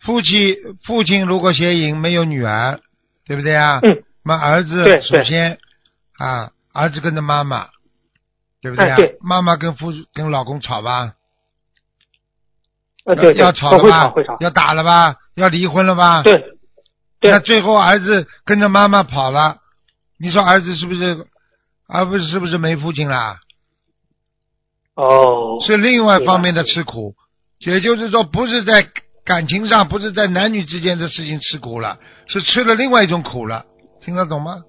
[0.00, 2.80] 夫妻父亲如果谐音没有女儿，
[3.26, 3.78] 对不对啊？
[3.82, 4.02] 嗯。
[4.24, 5.58] 那儿子对对首先
[6.18, 7.66] 啊，儿子跟着妈妈，
[8.62, 11.12] 对不对对妈妈跟夫跟老公吵吧，
[13.04, 16.22] 呃对对，要吵了吧会吵会吵，，要打了吧，要离婚了吧？
[16.22, 16.34] 对
[17.20, 19.58] 对那最后儿子跟着妈妈跑了，
[20.18, 21.26] 你说儿子是不是，
[21.88, 23.38] 儿不是是不是没父亲啦？
[24.94, 27.14] 哦，是另外方面的吃苦，
[27.58, 28.86] 也就是说不是在
[29.24, 33.64] 感情上，不是在男女之间的事情吃苦了，是吃了另外一种苦了，
[34.04, 34.62] 听得懂吗？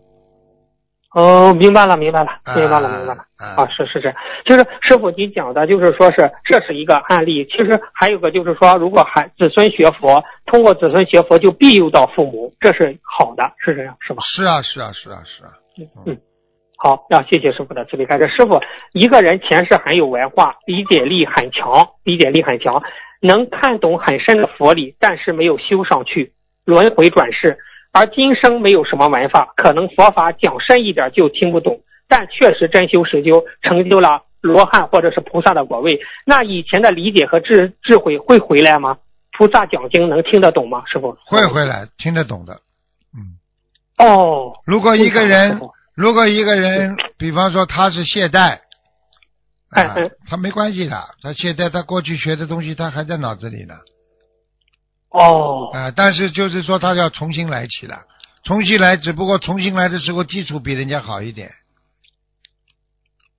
[1.13, 3.21] 哦，明白了，明白了，明白了，啊明白了。
[3.37, 7.45] 啊啊，是是是，就是师傅你讲的，就是说是这是一个案例。
[7.45, 14.23] 其实还有个就是说，如果孩子孙学佛，通过子孙学佛就庇佑到父母，这是好的，是这样是吧？
[14.23, 15.49] 是啊，是啊，是啊，是啊，
[16.05, 16.17] 嗯，
[16.77, 18.27] 好，那谢谢师傅的慈悲开示。
[18.29, 18.59] 师傅，
[18.93, 22.81] 一个人前世很有文化，理解力很强，理解力很强，
[23.21, 26.31] 能看懂很深的佛理，但是没有修上去，
[26.65, 27.59] 轮回转世。
[27.93, 31.79] 而今生没有什么文化，可能佛法讲深一点就听不懂，
[32.09, 35.99] 但确实真修实修，成就了罗汉或者是菩萨的果位。
[36.25, 38.97] 那以前的理解和智智慧会回来吗？
[39.37, 40.83] 菩萨讲经能听得懂吗？
[40.87, 42.59] 师傅会回来，听得懂的。
[43.15, 43.37] 嗯，
[43.99, 45.59] 哦，如果一个人，
[45.95, 48.59] 如果一个人，比方说他是懈怠，啊
[49.69, 53.75] 哎哎，他没关系的，他懈怠，他过去学的东西他还在脑子里呢，
[55.13, 58.01] 哦，啊，但是就是说他要重新来起了，
[58.43, 61.51] 重新来，只不过重新来的时候基础比人家好一点，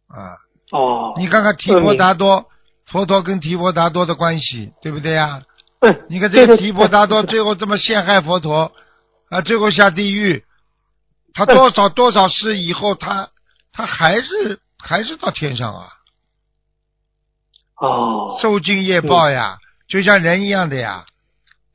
[0.06, 0.38] 啊，
[0.70, 2.46] 哦，你看看提婆达多，
[2.86, 5.42] 佛陀跟提婆达多的关系，对不对呀？
[5.80, 8.70] 嗯，你看这个提婆达多 最后这么陷害佛陀，
[9.28, 10.44] 啊，最后下地狱，
[11.32, 13.30] 他多少多少世以后，他
[13.72, 15.88] 他还是还是到天上啊，
[17.80, 19.58] 哦，受尽业报呀，
[19.88, 21.04] 就像人一样的呀。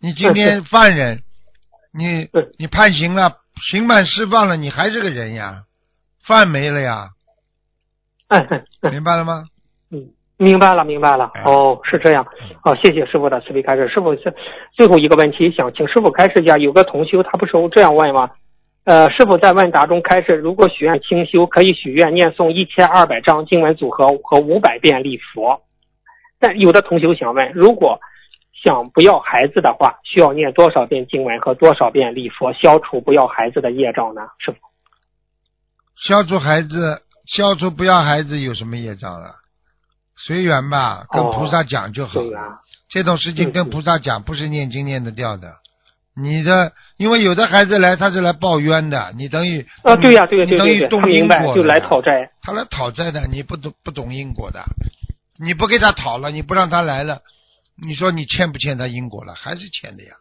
[0.01, 1.19] 你今天犯人，
[1.93, 3.33] 你对你判刑了，
[3.69, 5.63] 刑满释放了，你还是个人呀，
[6.25, 7.09] 犯没了呀，
[8.29, 8.91] 嗯。
[8.91, 9.43] 明白了吗？
[9.91, 10.07] 嗯，
[10.37, 11.43] 明白了，明白了哎。
[11.43, 12.25] 哦，是这样。
[12.63, 13.89] 好，谢谢师傅的慈悲开示。
[13.89, 14.33] 师傅是
[14.71, 16.55] 最后一个问题，想请师傅开示一下。
[16.55, 18.29] 有个同修他不是这样问吗？
[18.85, 25.61] 呃，师傅在问答中开示，如果许愿清修，可以许愿念诵一千二百张经文组合和五百遍礼佛。
[26.39, 27.99] 但有的同修想问，如果
[28.63, 34.21] 想不要孩子的话，需要念多少遍经文和多少遍礼佛，消除不要孩子的业障呢？
[34.39, 34.57] 师傅？
[35.95, 39.35] 消除孩子，消除不要孩子有什么业障了？
[40.17, 42.19] 随缘吧，跟哦菩萨讲就好。
[42.89, 45.47] 这种事情嗯跟菩萨讲，不是念经念得掉的。
[46.15, 52.29] 你的，因为有的孩子来，他是来报冤的，你等于啊，对呀、对呀、你对对对，等于动他明白就来讨债。
[52.41, 54.61] 他来讨债的，你不懂不懂因果的，
[55.41, 57.21] 你不给他讨了，你不让他来了，
[57.85, 59.33] 你说你欠不欠他因果了？
[59.33, 60.11] 还是欠的呀，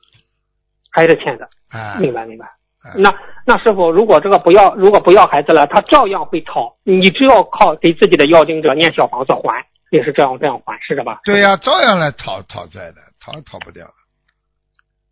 [0.90, 1.49] 还是欠的。
[1.68, 2.94] 啊，明白明白啊。
[2.97, 3.14] 那
[3.47, 11.21] 那师傅，如果这个不要，如果不要孩子了，他照样会讨，你只要靠给自己的要经者念小房子还，也是这样这样还，是的吧？
[11.25, 13.87] 对呀、照样来讨讨债的，讨也讨不掉。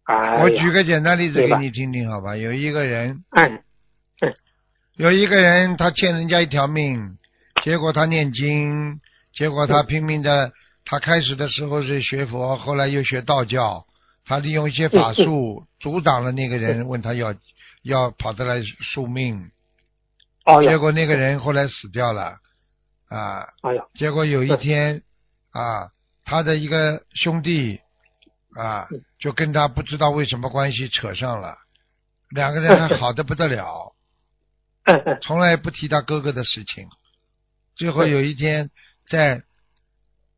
[0.05, 2.37] 哎，我举个简单例子给你听听，好吧？
[2.37, 3.63] 有一个人，嗯
[4.97, 7.19] 有一个人他欠人家一条命，
[7.63, 8.99] 结果他念经，
[9.35, 10.53] 结果他拼命的，
[10.87, 13.85] 他开始的时候是学佛，后来又学道教，
[14.25, 17.35] 他利用一些法术阻挡了那个人，问他要
[17.83, 18.63] 要跑得来
[18.95, 19.51] 宿命，
[20.45, 22.39] 哦呀，结果那个人后来死掉了，
[23.09, 25.03] 啊，哎呀，结果有一天
[25.53, 25.91] 啊，
[26.25, 27.81] 他的一个兄弟
[28.55, 31.59] 啊，就跟他不知道为什么关系扯上了，
[32.31, 33.93] 两个人还好的不得了。
[35.21, 36.87] 从来不提他哥哥的事情。
[37.75, 38.71] 最后有一天，
[39.09, 39.43] 在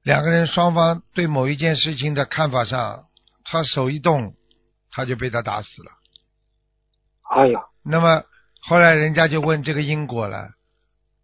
[0.09, 3.05] 两个人双方对某一件事情的看法上，
[3.45, 4.33] 他手一动，
[4.91, 5.91] 他就被他打死了。
[7.29, 8.25] 哎呀，那么
[8.63, 10.53] 后来人家就问这个因果了。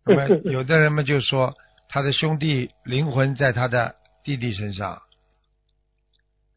[0.04, 1.54] 那么 有的人们就说，
[1.88, 5.00] 他的兄弟灵魂在他的弟弟身上。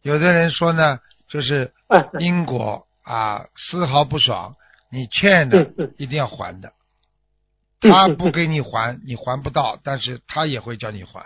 [0.02, 1.72] 有的人说呢，就是
[2.20, 4.58] 因果啊，丝毫不爽，
[4.92, 6.68] 你欠的一定要还的。
[6.68, 6.74] 嗯
[7.80, 11.26] 他嗯不给你还，你还不到，但是他也会叫你还。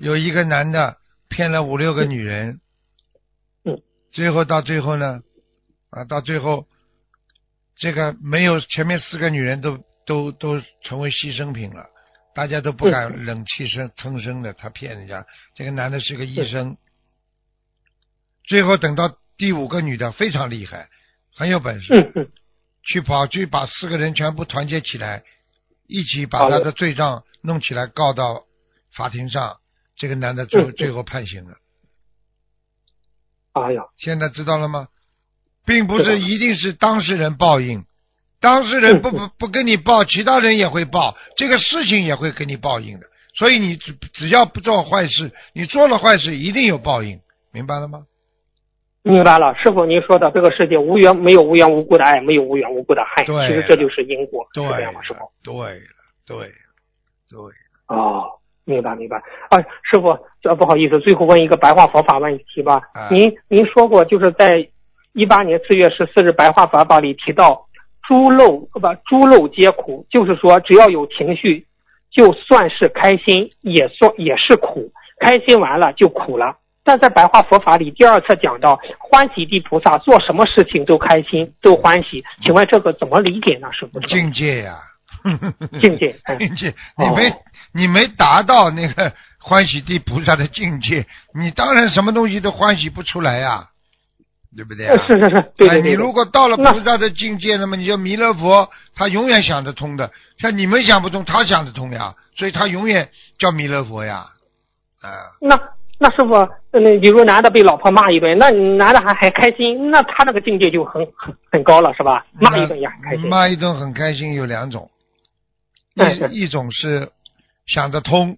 [0.00, 0.96] 有一个男的
[1.28, 2.60] 骗了五六个女人，
[3.64, 3.78] 嗯，
[4.12, 5.20] 最后到最后呢，
[5.90, 6.66] 啊，到最后，
[7.76, 11.86] 这个没有前面四个女人都都都成为牺牲品了，
[12.34, 13.24] 大家都不敢嗯。
[13.24, 15.26] 忍气声吭声的，他骗人家。
[15.54, 16.76] 这个男的是个医生，
[18.44, 20.88] 最后等到第五个女的非常厉害，
[21.34, 22.30] 很有本事，
[22.82, 25.22] 去跑去把四个人全部团结起来，
[25.86, 28.45] 一起把他的罪状弄起来告到
[28.96, 29.56] 法庭上。
[29.98, 31.56] 这个男的最后最后判刑了。
[33.52, 34.88] 哎呀，现在知道了吗？
[35.64, 37.86] 并不是一定是当事人报应，
[38.40, 43.06] 当事人不嗯不不跟你报，其他人也会报，这个事情也会给你报应的。
[43.34, 47.18] 所以你只只要不做坏事，你做了坏事一定有报应，
[47.52, 48.06] 明白了吗？
[49.02, 55.86] 明白了，师傅您说的这个世界无缘没有无缘无故的爱，没有无缘无故的害，对其实这就是因果，是对这样吗，师傅？，对了，
[56.26, 56.52] 对了，
[57.30, 58.28] 对了，哦，
[58.66, 59.16] 明白明白。
[59.48, 62.74] 啊，师傅，这不好意思，最后问一个白话佛法问题吧。
[62.92, 64.68] 啊您您说过，就是在
[65.12, 67.66] 一八年四月十四日白话佛法里提到，
[68.06, 71.64] 诸漏呃不诸漏皆苦，就是说只要有情绪，
[72.10, 74.90] 就算是开心，也算也是苦，
[75.20, 76.56] 开心完了就苦了。
[76.84, 82.22] 但在白话佛法里第二册讲到，欢喜地菩萨做什么事情都开心，都欢喜。
[82.44, 83.68] 请问这个怎么理解呢？
[83.72, 83.98] 师傅？
[84.00, 84.78] 境界呀、
[85.82, 87.36] 境界嗯境界，你没、哦
[87.72, 93.66] 你没达到那个欢喜地菩萨的境界，你当然什么东西都欢喜不出来呀、
[94.56, 95.82] 对不对是是是。
[95.82, 100.10] 你如果到了菩萨的境界，那么你就弥勒佛，他永远想得通的。
[100.38, 104.24] 像你们想不通，他想得通呀，所以他永远叫弥勒佛呀。
[105.02, 105.08] 啊，
[105.42, 105.54] 那
[105.98, 106.32] 那师傅，
[106.72, 112.24] 那，比如男的被老婆骂一顿，那男的还还开心，那他那个境界就很很很高了，是吧？
[112.40, 113.28] 骂一顿也很开心。
[113.28, 114.90] 骂一顿很开心，有两种，
[115.96, 117.10] 一一种是
[117.66, 118.36] 想得通，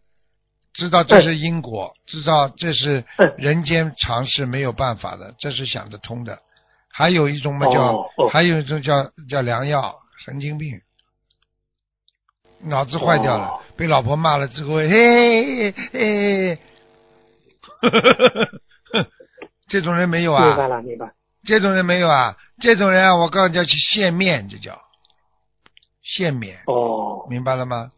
[0.74, 6.38] 知道这是因果，知道这是嗯人间常事，没有办法的，这是想得通的。
[6.90, 10.80] 还有一种嘛叫，哦哦还有一种叫叫良药，神经病，
[12.60, 16.58] 脑子坏掉了，哦被老婆骂了之后，嘿嘿嘿，
[19.68, 20.46] 这种人没有啊？
[20.46, 21.12] 明白了，明白。
[21.44, 22.36] 这种人没有啊？
[22.60, 24.80] 这种人啊，我告诉你叫去现面，这叫
[26.08, 27.90] 现面，哦，明白了吗？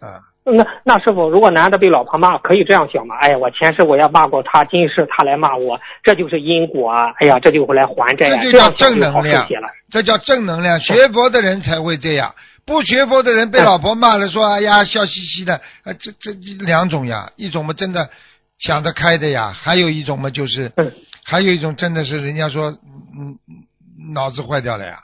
[0.00, 3.14] 啊，那那师傅，如果男的被老婆骂，可以这样想吗？
[3.20, 7.14] 哎呀，我前世我要骂过他，今世他来骂我，这就是因果啊！
[7.20, 9.46] 哎呀，这就会来还债呀、这就叫正能量。
[9.88, 10.78] 这叫正能量。
[10.80, 12.34] 学佛的人才会这样，
[12.66, 18.10] 不学佛的人被老婆骂了，说哎呀笑嘻嘻的，啊，这这这两种呀，一种嘛真的
[18.58, 20.92] 想得开的呀，还有一种嘛就是，嗯
[21.24, 22.70] 还有一种真的是人家说，
[23.16, 24.98] 嗯，嗯脑子坏掉了呀，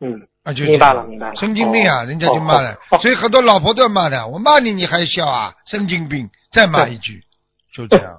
[0.00, 7.22] 嗯，啊，就明白了明白了神经病啊，哦人家就骂了，哦哦所以很多老婆都要骂的，我骂你你还笑啊，神经病，再骂一句，
[7.72, 8.12] 就这样。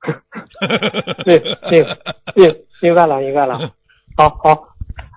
[1.24, 1.96] 对对
[2.34, 3.58] 对，明白了明白了。
[4.16, 4.50] 好好，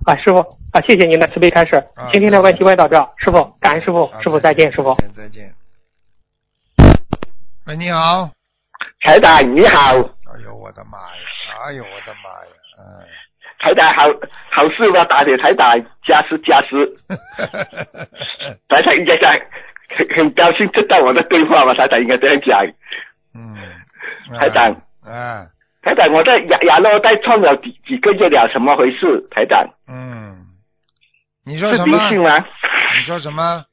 [0.05, 0.37] 啊，师傅
[0.71, 2.09] 啊，谢谢您的慈悲开示啊。
[2.11, 4.93] 今天的问题问到这儿，师傅感恩师傅，师傅再见，师傅。
[4.95, 5.55] 再见再见。
[7.65, 8.29] 喂，你好。
[9.05, 11.65] 台长你好，哎呦我的妈呀！
[11.65, 12.51] 哎呦我的妈呀！
[12.77, 13.05] 嗯。
[13.59, 14.07] 台长好
[14.51, 15.71] 好事吧，打给台长
[16.03, 16.97] 加时加时，
[18.67, 19.31] 台长应该讲
[19.95, 22.65] 很很高兴知道我的对话吧，台长应该这样讲。
[23.35, 23.55] 嗯。
[24.37, 24.71] 台长
[25.03, 25.47] 啊。
[25.81, 29.27] 台长，我在亚亚洛带创了几几个月了，怎么回事？
[29.31, 30.45] 台长嗯。
[31.45, 31.97] 你说是什么？
[31.97, 32.45] 吗？
[32.97, 33.65] 你说什么？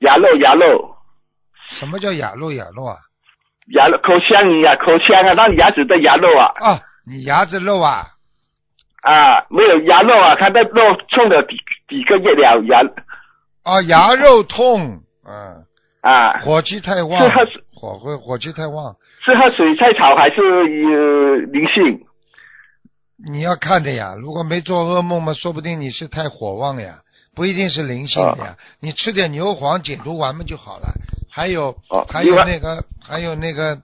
[0.00, 0.96] 亚洛亚洛
[1.78, 2.96] 什么叫雅洛雅洛啊？
[3.74, 8.08] 亚洛口腔呀，口腔啊，那牙齿的牙肉啊哦，你牙子肉啊？
[9.02, 11.56] 啊，没有牙肉啊，他的肉痛了几
[11.88, 12.80] 几个月了牙
[13.64, 15.00] 哦，牙肉痛。
[15.24, 15.64] 嗯。
[16.00, 17.28] 啊，火气太旺是。
[17.28, 22.06] 喝水火会火气太旺，是喝水菜草还是有灵性？
[23.28, 24.14] 你要看的呀。
[24.18, 27.00] 如果没做噩梦嘛，说不定你是太火旺呀，
[27.34, 28.56] 不一定是灵性的呀。
[28.80, 30.92] 你吃点牛黄解毒丸嘛就好了。
[31.30, 33.76] 还有、哦还有那个还有那个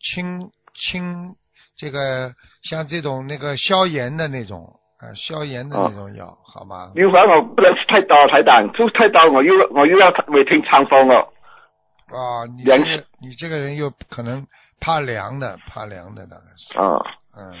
[0.00, 1.34] 清清
[1.80, 2.30] 这个
[2.62, 4.68] 像这种那个消炎的那种
[5.00, 6.92] 啊、消炎的那种药，好吗？
[6.94, 11.26] 牛黄我不能吃太多，太淡，吃太多我又我又要每天肠风哦。
[12.12, 14.46] 啊，你这个你这个人又可能
[14.78, 17.00] 怕凉的，怕凉的大概是，啊
[17.34, 17.54] 嗯，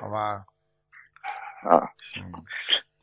[0.00, 0.42] 好吧，
[1.70, 1.78] 啊，
[2.18, 2.32] 嗯，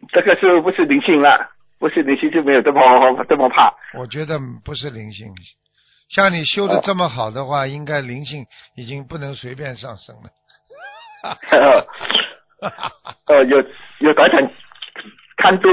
[0.09, 1.49] 这个是不是灵性了？
[1.79, 2.81] 不是灵性就没有这么
[3.29, 3.71] 这么怕。
[3.93, 5.27] 我觉得不是灵性，
[6.09, 8.45] 像你修的这么好的话，应该灵性
[8.75, 10.29] 已经不能随便上升了。
[13.27, 13.57] 哦，有
[13.99, 14.51] 有台长
[15.37, 15.67] 看住，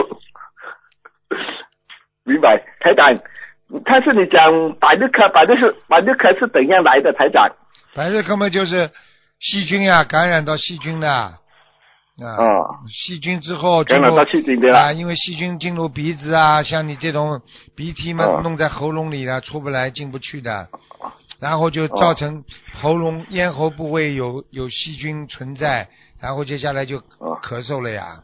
[2.25, 2.59] 明白？
[2.81, 3.21] 台长，
[3.85, 7.13] 但是你讲百日咳，百日是百日咳是怎样来的？
[7.13, 7.49] 台长？
[7.95, 8.91] 百日根本就是
[9.39, 11.39] 细菌呀，感染到细菌的啊，
[12.17, 17.43] 哦，细菌之后进入细菌的啊，因为细菌进入鼻子啊，像你这种
[17.75, 20.69] 鼻涕嘛，哦弄在喉咙里了，出不来，进不去的，
[21.41, 22.45] 然后就造成
[22.81, 25.89] 喉咙、咽喉部位有有细菌存在，
[26.21, 28.21] 然后接下来就哦咳嗽了呀。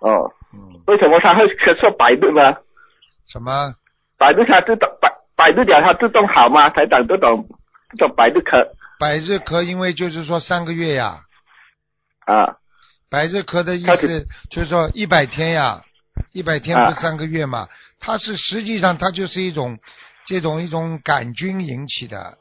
[0.00, 2.56] 哦，嗯，为什么他会咳嗽百度呢？
[3.28, 3.74] 什么？
[4.16, 6.70] 百度它自动百百度了，它自动好吗？
[6.70, 7.46] 才长这种
[7.90, 8.66] 这种百日咳
[8.98, 11.18] 百日咳，因为就是说三个月呀。
[12.24, 12.56] 啊
[13.12, 15.82] 百日咳的意思就是说一百天呀，
[16.32, 17.68] 一百天啊不是三个月嘛？
[18.00, 19.78] 它是实际上它就是一种
[20.26, 22.38] 这种一种杆菌引起的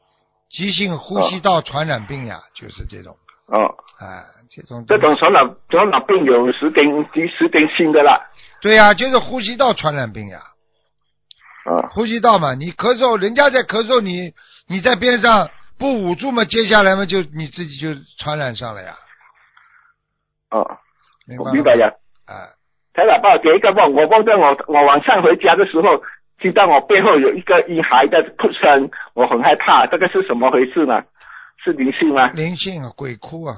[0.49, 3.17] 急性呼吸道传染病呀，就是这种
[3.47, 3.65] 哦，
[3.99, 8.17] 啊，这种这种传染传染病有时间及时间性的啦。
[8.61, 10.39] 对呀，就是呼吸道传染病呀。
[11.65, 14.33] 啊呼吸道嘛，你咳嗽，人家在咳嗽，你
[14.67, 18.95] 你在边上不捂住嘛，接下来嘛就你自己就传染上了呀，
[20.51, 20.77] 哦，
[21.27, 21.87] 明白明白了。
[22.27, 22.53] 啊，
[22.93, 26.03] 台长帮我解一个梦，我梦到我我晚上回家的时候，
[26.39, 31.01] 听到我背后有一个婴孩的哭声，我很害怕，这个是怎么回事呢？
[31.63, 32.27] 是灵性吗？
[32.33, 33.55] 灵性啊，鬼哭啊，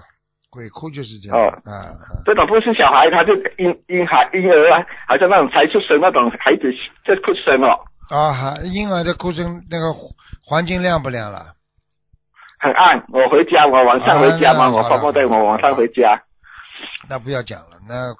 [0.52, 6.72] 鬼哭就是这样，哦啊啊，这种不是小孩，他就婴婴孩婴儿啊，好像那种才出生那种孩子
[7.06, 7.80] 在哭声哦，
[8.10, 9.94] 啊，还婴儿的哭声，那个
[10.46, 11.54] 环境亮不亮了？
[12.60, 13.04] 很暗。
[13.10, 16.22] 我回家，我晚上回家嘛，我发梦对我晚上回家。
[17.10, 18.14] 那不要讲了，那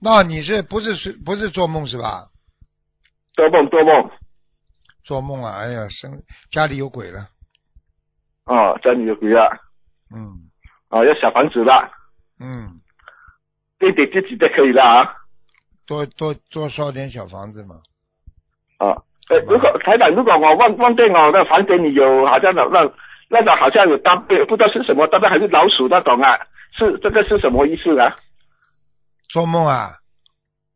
[0.00, 2.28] 那你是不是睡不是做梦是吧？
[3.34, 4.10] 做梦做梦，
[5.04, 7.28] 做梦啊，哎呀，生家里有鬼了，
[8.46, 9.50] 哦，家里有鬼了，
[10.14, 10.50] 嗯。
[10.92, 11.88] 哦，要小房子了，
[12.40, 12.80] 嗯，
[13.78, 15.14] 对对自己的可以了啊。
[15.86, 17.76] 多多多烧点小房子嘛，
[18.78, 18.90] 啊，
[19.28, 22.92] 呃，如果台长，如果我忘忘记我的房间里有好像那那
[23.28, 26.36] 那种好像有大便，不知道是什么大便还是老鼠那种啊，
[26.76, 28.16] 是这个是什么意思啊？
[29.28, 29.92] 做梦啊，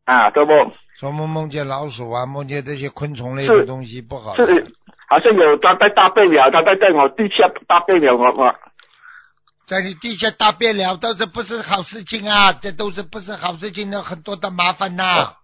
[0.05, 4.45] 啊，做梦做梦梦见老鼠啊，梦见这些昆虫类的东西不好的。
[4.45, 4.73] 是
[5.07, 8.55] 好像有他在大便了，他在在我地下大便了，我我
[9.67, 12.53] 在你地下大便了，都是不是好事情啊？
[12.53, 15.35] 这都是不是好事情的，很多的麻烦呐、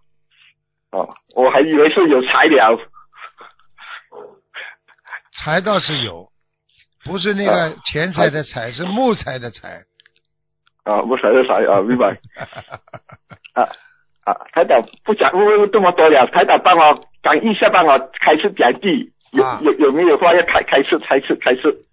[0.90, 2.78] 哦，我还以为是有材料。
[5.34, 6.30] 财倒是有，
[7.04, 9.84] 不是那个钱财的财，是木材的财。
[10.84, 12.08] 啊，不才是才啊，明白。
[13.54, 13.62] 啊
[14.24, 21.84] 啊，台长不讲不问这么多了，台长帮我讲一下，帮我开始讲地，有、啊有有没有话要开开始开始开始？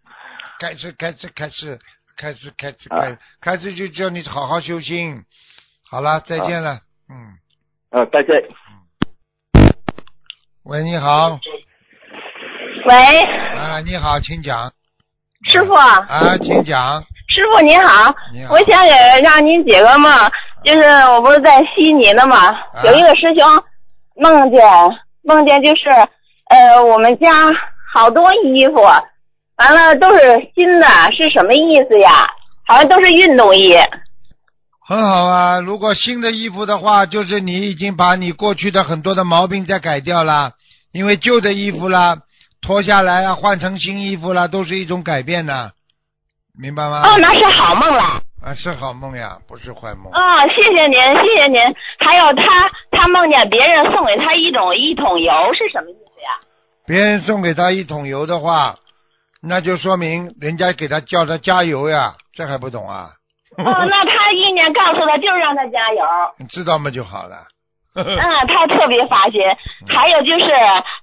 [0.60, 1.80] 开始，开始，开始，
[2.18, 3.00] 开始，开始，啊
[3.42, 5.24] 开，开始就叫你好好修心。
[5.90, 6.80] 好了，再见了。
[7.10, 7.38] 嗯，
[7.92, 8.44] 啊，再见。
[10.64, 11.40] 喂，你好，
[12.86, 13.24] 喂，
[13.56, 14.72] 啊，你好，请讲。
[15.50, 17.04] 师傅，啊，请讲。
[17.40, 18.14] 师傅您好，
[18.50, 20.12] 我想给让您解个梦，
[20.62, 23.64] 就是我不是在悉尼呢嘛，啊有一个师兄
[24.18, 24.62] 梦见
[25.24, 25.90] 梦见就是
[26.50, 27.30] 呃我们家
[27.94, 28.82] 好多衣服，
[29.56, 30.20] 完了都是
[30.54, 32.28] 新的，是什么意思呀？
[32.68, 33.74] 好像都是运动衣。
[34.86, 40.52] 很好啊，如果新的衣服的话，就是你已经把你过去的很多的毛病再改掉了，
[40.92, 42.18] 因为旧的衣服啦，
[42.62, 45.72] 脱下来啊，换成新衣服啦，都是一种改变的，
[46.62, 47.02] 明白吗？
[47.04, 48.22] 哦，那是好梦了。
[48.44, 50.12] 啊，是好梦呀，不是坏梦。
[50.12, 51.60] 哦，谢谢您，谢谢您。
[52.00, 56.30] 还有他，他梦见别人送给他一种一桶油，是什么意思呀？
[56.86, 58.76] 别人送给他一桶油的话，
[59.42, 63.10] 那就说明人家给他叫他加油呀，这还不懂啊？
[63.58, 66.06] 哦，那他意念告诉他，就是让他加油。
[66.40, 67.38] 你知道吗就好了。
[68.00, 69.42] 嗯，他特别发心。
[69.88, 70.46] 还有就是，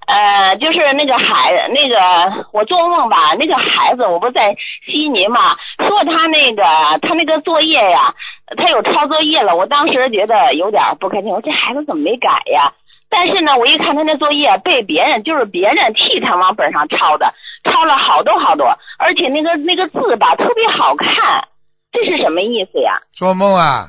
[0.07, 6.63] 呃，就是那个孩，那个我做梦吧，那个孩子，我不是在悉尼嘛，说他那个
[7.01, 8.13] 他那个作业呀，
[8.55, 12.71] 他有抄作业了，我当时觉得有点不开心，我说这孩子怎么没改呀？
[13.09, 17.33] 但是呢，我一看他那作业被别人就是别人替他往本上抄的，
[17.63, 18.67] 抄了好多好多，
[18.97, 21.47] 而且那个那个字吧特别好看，
[21.91, 22.99] 这是什么意思呀？
[23.13, 23.87] 做梦啊，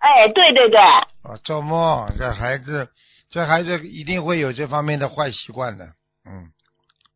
[0.00, 0.78] 哎，对对对。
[0.80, 2.88] 啊，做梦，这孩子，
[3.30, 5.84] 这孩子一定会有这方面的坏习惯的，
[6.24, 6.48] 嗯，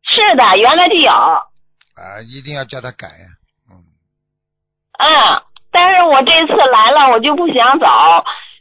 [0.03, 1.09] 是的，原来就有。
[1.09, 3.25] 啊，一定要叫他改呀，
[3.71, 3.79] 嗯，
[4.99, 7.87] 嗯，但是我这次来了，我就不想走，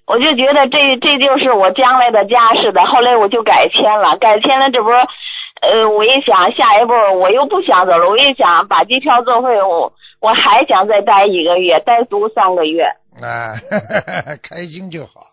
[0.07, 2.85] 我就觉得这这就是我将来的家似的。
[2.87, 12.87] 后来我就改签了，改签了，这不，呃，我一想下一步我又不想走了，我一想把机票做会，我我还想再待一个月，待足三个月。
[13.23, 13.55] 啊，
[14.43, 15.27] 开心就好，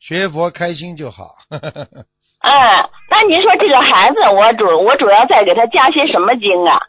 [0.00, 1.60] 学佛开心就好，嗯，
[3.10, 6.80] 那您说这个孩子，我主我主要再给他加些什么经啊？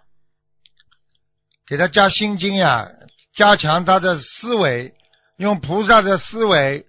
[1.67, 2.87] 给他加心经呀，
[3.35, 4.93] 加强他的思维，
[5.37, 6.85] 用菩萨的思维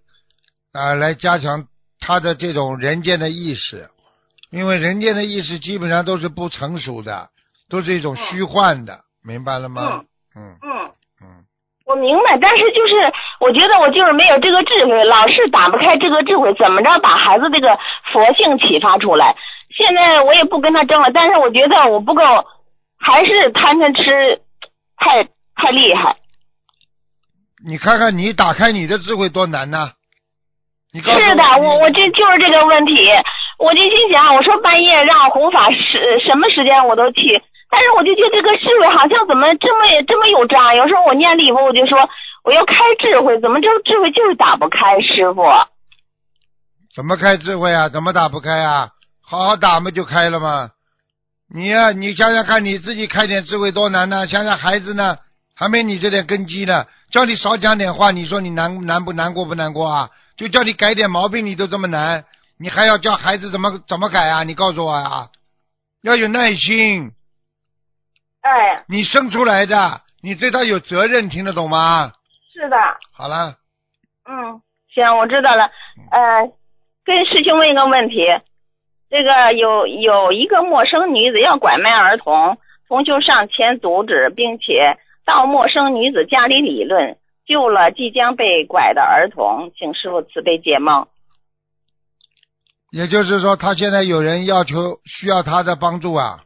[0.72, 1.66] 啊来加强
[2.00, 3.90] 他的这种人间的意识，
[4.50, 7.28] 因为人间的意识基本上都是不成熟的，
[7.68, 10.02] 都是一种虚幻的，明白了吗？
[10.36, 10.58] 嗯嗯。
[10.62, 10.79] 嗯，
[11.90, 17.76] 我明白，但是就是我觉得我就是没有这个智慧，老是打不开这个智慧，怎么着把孩子这个
[18.12, 19.34] 佛性启发出来？
[19.74, 22.22] 现在我也不跟他争了，但是我觉得我不够，
[22.98, 24.40] 还是贪嗔痴
[24.96, 25.24] 太
[25.54, 26.14] 太厉害。
[27.66, 29.90] 你看看你打开你的智慧多难呐、
[30.92, 32.94] 你告诉是的，我我这就是这个问题，
[33.58, 40.74] 我就心想，我说半夜让弘法时什么时间我都去，但是我就觉得这个智慧好像怎么这么这么有渣？
[40.74, 41.98] 有时候我念礼物，我就说
[42.42, 45.00] 我要开智慧，怎么这智慧就是打不开？
[45.00, 45.42] 师傅，
[46.94, 47.88] 怎么开智慧啊？
[47.88, 48.90] 怎么打不开啊？
[49.22, 50.70] 好好打嘛就开了吗？
[51.52, 54.26] 你呀、你想想看，你自己开点智慧多难呢？
[54.26, 55.18] 想想孩子呢，
[55.56, 60.10] 还没你这点根基呢，叫你少讲点话，你说你难难不难过不难过啊？
[60.36, 62.24] 就叫你改点毛病，你都这么难，
[62.58, 64.42] 你还要叫孩子怎么怎么改啊？
[64.42, 65.28] 你告诉我呀、
[66.02, 67.10] 要有耐心，
[68.42, 72.12] 哎，你生出来的，你对他有责任，听得懂吗？
[72.52, 72.76] 是的，
[73.12, 73.56] 好了，
[74.28, 74.60] 嗯，
[74.94, 75.70] 行，我知道了。
[76.10, 76.50] 呃，
[77.04, 78.24] 跟师兄问一个问题，
[79.08, 91.06] 这个有有一个陌生女子要拐卖儿童，同修上前阻止，并且到陌生女子家里理论，救了即将被拐的儿童，请师傅慈悲解梦。
[92.90, 96.40] 也就是说，他现在有人要求需要他的帮助啊，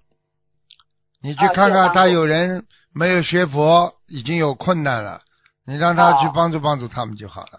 [1.25, 2.65] 你去啊看看，他有人
[2.95, 5.21] 没有学佛，已经有困难了，
[5.67, 7.59] 你让他去哦帮助帮助他们就好了。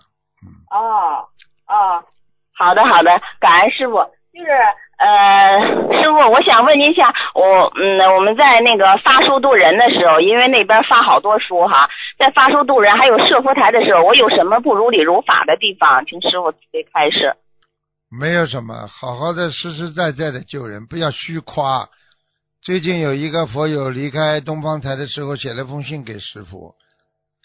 [0.70, 1.26] 哦
[1.68, 2.04] 哦，
[2.56, 3.10] 好的好的，
[3.40, 3.96] 感恩师傅。
[4.36, 4.52] 就是
[4.98, 5.60] 呃，
[5.98, 11.90] 师傅，我想问您一下，我嗯，我们在那个发书度人的时候，因为那边发好多书哈，
[12.20, 17.36] 在发书度人还有设佛台的时候，我有什么不如理如法的地方，请师傅慈悲开示。
[18.12, 21.88] 没有什么，好好的实实在在的救人，不要虚夸。
[22.66, 26.74] 最近有一个佛友离开东方台的时候，写了封信给师傅，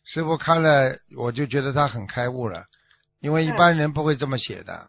[0.06, 2.64] 师傅看了，我就觉得他很开悟了，
[3.20, 4.88] 因为一般人不会这么写的。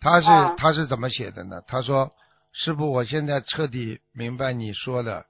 [0.00, 1.62] 他是、嗯他是怎么写的呢？
[1.68, 2.10] 他说
[2.52, 5.24] ：“师傅，我现在彻底明白你说的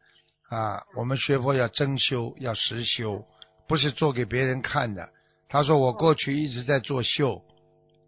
[0.49, 3.23] 啊，我们学佛要真修，要实修，
[3.69, 5.11] 不是做给别人看的。”
[5.51, 7.43] 他说：“我过去一直在做秀。”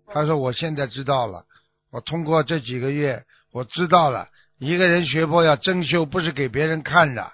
[0.09, 1.45] 他说：“我现在知道了，
[1.93, 3.23] 我通过这几个月，
[3.53, 4.29] 我知道了，
[4.61, 7.33] 一个人学佛要真修，不是给别人看的，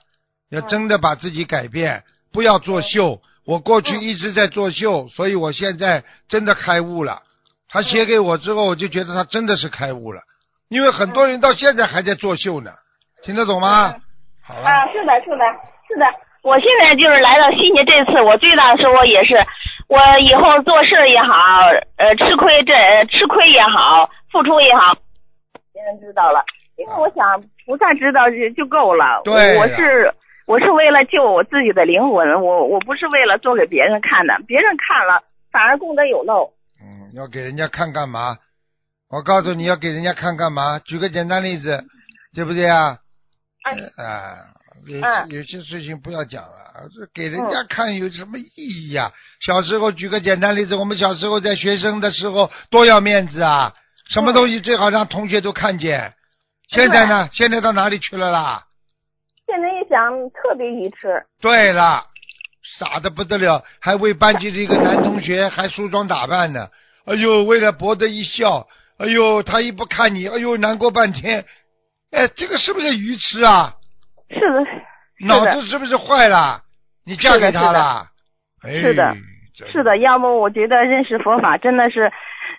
[0.49, 3.21] 要真的把自己改变，不要作秀。
[3.45, 7.19] 我过去一直在作秀，所以我现在真的开悟了。
[7.69, 10.23] 他写给我之后，我就觉得他真的是开悟了，
[10.69, 12.71] 因为很多人到现在还在作秀呢，
[13.25, 13.97] 听得懂吗？
[14.41, 15.45] 好了，啊，是的，是的，
[15.89, 16.07] 是的。
[16.43, 19.35] 我现在就是来到悉尼这次，我最大的收获也是，
[19.89, 21.35] 我以后做事也好，
[21.97, 22.73] 呃，吃亏这
[23.07, 24.95] 吃亏也好，付出也好，
[25.73, 26.45] 别人知道了，
[26.77, 29.23] 因为我想菩萨知道就就够了。
[29.25, 30.13] 对了我是
[30.47, 36.53] 我是为了救我自己的灵魂，我我不是为了做给别人看的，别人看了反而功德有漏。
[36.83, 38.37] 嗯，要给人家看干嘛？
[39.09, 40.79] 我告诉你要给人家看干嘛？
[40.81, 41.85] 举个简单例子，
[42.35, 42.99] 对不对啊？
[43.97, 44.37] 啊，
[44.87, 49.11] 有嗯有些事情不要讲了，这给人家看有什么意义呀、
[49.41, 53.73] 小时候举个简单例子，我们小时候在学生的时候多要面子啊，
[54.11, 56.13] 什么东西最好让同学都看见。
[56.69, 57.29] 现在呢？
[57.33, 58.65] 现在到哪里去了啦？
[59.47, 61.25] 现在一想，特别愚痴。
[61.41, 62.03] 对了，
[62.79, 66.69] 傻的不得了，还为班级的一个男同学还梳妆打扮呢。
[67.07, 68.67] 哎呦，为了博得一笑，
[68.99, 71.45] 哎呦，他一不看你，哎呦，难过半天。
[72.11, 73.75] 哎，这个是不是愚痴啊？
[74.29, 74.67] 是的，
[75.27, 76.63] 脑子是不是坏了？
[77.05, 78.09] 你嫁给他了？
[78.65, 79.15] 哎，是的
[79.57, 82.11] 真是的，要么我觉得认识佛法真的是，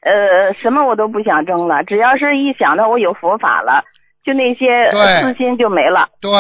[0.02, 3.84] 呃，什么我都不想争了，只要是一想到我有佛法了，
[4.28, 6.10] 就那些私心就没了。
[6.20, 6.36] 对，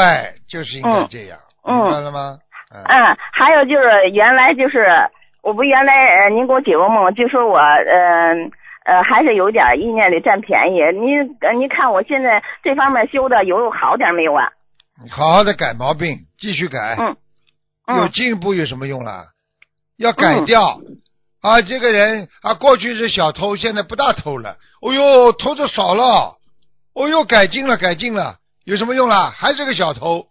[0.45, 2.37] 就是应该这样，嗯明白了吗？
[2.75, 4.85] 嗯嗯，还有就是原来就是
[5.41, 8.33] 我不原来呃您给我解过梦，就说我呃
[8.83, 10.81] 呃还是有点意念里占便宜。
[10.99, 14.51] 您呃您看我现在这方面修的有好点没有啊？
[15.01, 16.97] 你好好的改毛病，继续改。
[16.99, 17.15] 嗯
[17.87, 19.27] 有嗯进步有什么用啦？
[19.97, 20.77] 要改掉。
[21.41, 24.57] 啊，这个人啊，过去是小偷，现在不大偷了。
[24.81, 26.35] 哦呦，偷的少了。
[26.97, 29.29] 哦呦，改进了，改进了，有什么用啦？
[29.29, 30.25] 还是个小偷，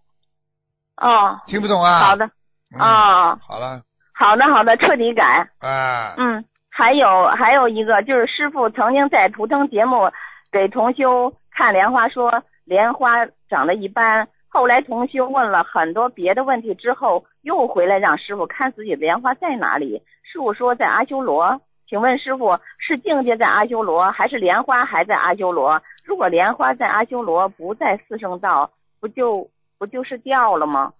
[0.96, 2.00] 哦，听不懂啊？
[2.00, 2.26] 好的
[2.74, 5.48] 嗯哦，好了，好的好的，彻底改。
[5.60, 10.10] 啊，嗯，还有还有一个就是师傅曾经在图腾节目
[10.50, 20.02] 给同修看莲花说莲花长得一般，后来同修问了很多别的问题之后，又回来让师傅看自己的莲花在哪里。
[20.24, 21.60] 师傅说在阿修罗。
[21.88, 25.80] 请问师傅是境界在阿修罗，还是莲花还在阿修罗？
[26.04, 28.70] 如果莲花在阿修罗，不在四圣道，
[29.00, 30.92] 不就不就是掉了吗？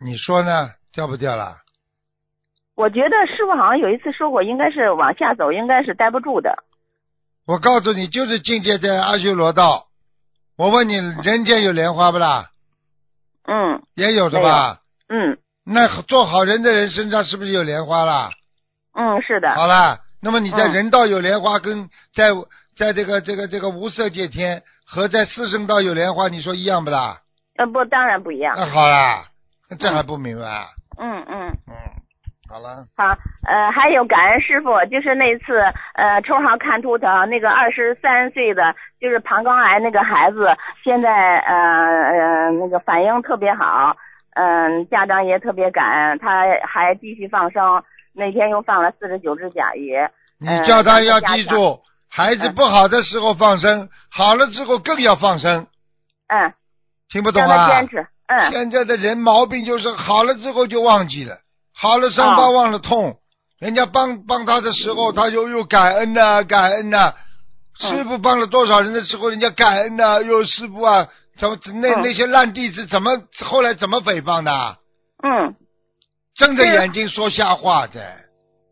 [0.00, 0.70] 你说呢？
[0.92, 1.56] 掉不掉了？
[2.74, 6.64] 我觉得师傅好像有一次说过，应该是往下走，应该是待不住的。
[7.46, 9.86] 我告诉你，就是境界在阿修罗道。
[10.56, 12.50] 我问你，人间有莲花不啦？
[13.44, 14.80] 嗯也有的吧？
[15.08, 18.30] 嗯那做好人的人身上是不是有莲花啦？
[18.94, 19.54] 嗯，是的。
[19.54, 22.30] 好了，那么你在嗯人道有莲花，跟在
[22.76, 27.18] 在这个这个这个无色界天和在四圣道有莲花，你说一样不啦？
[27.56, 28.54] 呃，不，当然不一样。
[28.56, 29.24] 那好啦，
[29.70, 30.66] 那这还不明白啊？
[30.98, 31.74] 嗯嗯，嗯，
[32.48, 33.16] 好了，好，
[33.48, 35.58] 呃，还有感恩师傅，就是那次
[35.94, 43.96] 呃抽号看图腾，那个二十三岁的就是膀胱癌那个孩子，现在呃呃那个反应特别好，
[44.34, 47.82] 嗯、家长也特别感恩，他还继续放生，
[48.14, 49.94] 那天又放了四十九只甲鱼。
[50.38, 55.66] 你呃叫他要记住，孩子嗯不好的时候放生，好了之后更要放生，
[56.28, 56.52] 嗯，
[57.08, 57.68] 听不懂让他啊？
[57.80, 61.36] 坚持，嗯现在的人毛病就是好了之后就忘记了，
[61.74, 63.18] 好了伤疤哦忘了痛。
[63.60, 67.16] 人家帮帮他的时候，他又又感恩呐、感恩呐、嗯
[67.96, 71.06] 师傅帮了多少人的时候，人家感恩呐、又，师傅啊，
[71.38, 73.10] 怎么那嗯那些烂弟子怎么
[73.44, 74.50] 后来怎么诽谤的？
[75.22, 75.54] 嗯
[76.34, 78.00] 睁着眼睛说瞎话的。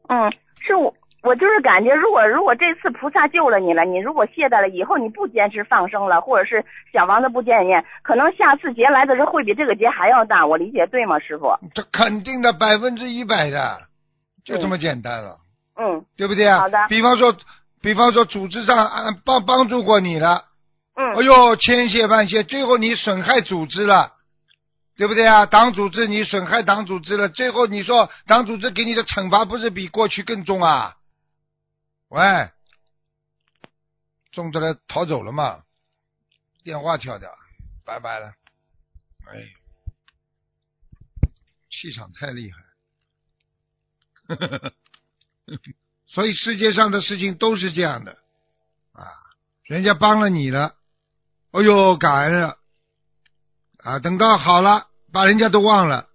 [0.09, 0.95] 嗯，是我。
[1.23, 10.47] 我就是感觉，如果如果这次菩萨救了你了，你如果懈怠了，以后你不坚持放生了，或者是小王子不见念，可能下次劫来的时候会比这个劫还要大。
[10.47, 11.55] 我理解对吗，师傅？
[11.75, 13.81] 这肯定的，百分之一百的，
[14.47, 15.37] 就这么简单了，
[15.77, 16.61] 嗯对不对啊？
[16.61, 17.37] 好的比方说，
[17.83, 20.45] 比方说，组织上啊帮帮助过你了，
[20.97, 24.11] 嗯哎呦，千谢万谢，最后你损害组织了，
[25.01, 25.47] 对不对啊？
[25.47, 30.99] 党组织你损害党组织了，最后你说党组织给你的惩罚不是比过去更重啊？
[32.09, 32.51] 喂，
[34.31, 35.65] 重的来逃走了嘛？
[36.63, 37.31] 电话跳掉，
[37.87, 38.35] 拜拜了。
[39.25, 39.41] 哎，
[41.71, 42.59] 气场太厉害。
[46.09, 48.19] 所以世界上的事情都是这样的
[48.93, 49.09] 啊，
[49.65, 50.77] 人家帮了你了，
[51.53, 52.59] 哎呦，感恩了
[53.83, 56.07] 啊，等到好了，把人家都忘了，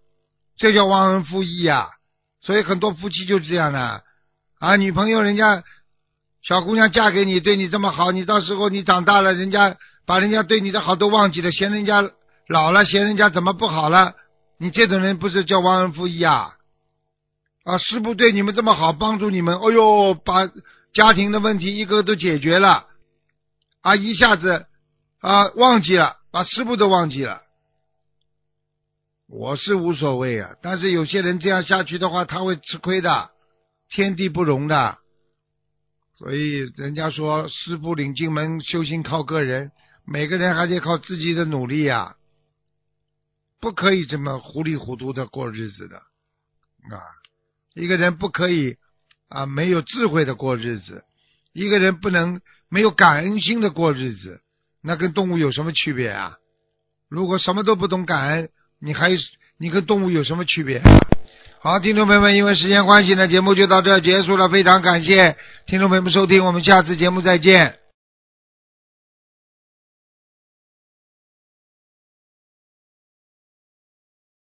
[0.57, 1.89] 这叫忘恩负义呀、
[2.41, 4.03] 所以很多夫妻就是这样的
[4.59, 5.63] 啊，女朋友人家
[6.41, 9.75] 小姑娘嫁给你，对你这么好，你到时候你长大了，人家
[10.05, 12.09] 把人家对你的好都忘记了，嫌人家
[12.47, 14.13] 老了，嫌人家怎么不好了，
[14.57, 16.53] 你这种人不是叫忘恩负义啊？
[17.63, 20.47] 啊，师傅对你们这么好，帮助你们，哎呦，把
[20.93, 22.85] 家庭的问题一个个都解决了，
[23.81, 24.67] 啊，一下子
[25.19, 27.41] 啊忘记了，把师傅都忘记了。
[29.27, 33.31] 我是无所谓啊，但是有些人这样下去的话，他会吃亏的，
[33.89, 34.97] 天地不容的。
[36.17, 39.71] 所以人家说，师傅领进门，修行靠个人，
[40.05, 42.15] 每个人还得靠自己的努力呀、
[43.59, 47.01] 不可以这么糊里糊涂的过日子的啊。
[47.73, 48.77] 一个人不可以
[49.27, 51.03] 啊没有智慧的过日子，
[51.51, 54.41] 一个人不能没有感恩心的过日子，
[54.81, 56.37] 那跟动物有什么区别啊？
[57.09, 58.49] 如果什么都不懂感恩，
[58.79, 59.11] 你还
[59.57, 60.81] 你跟动物有什么区别？
[61.59, 67.84] 好，听众朋友们，因为时间关系呢，节目就到这结束了，非常感谢听众朋友们收听，我们下次节目再见。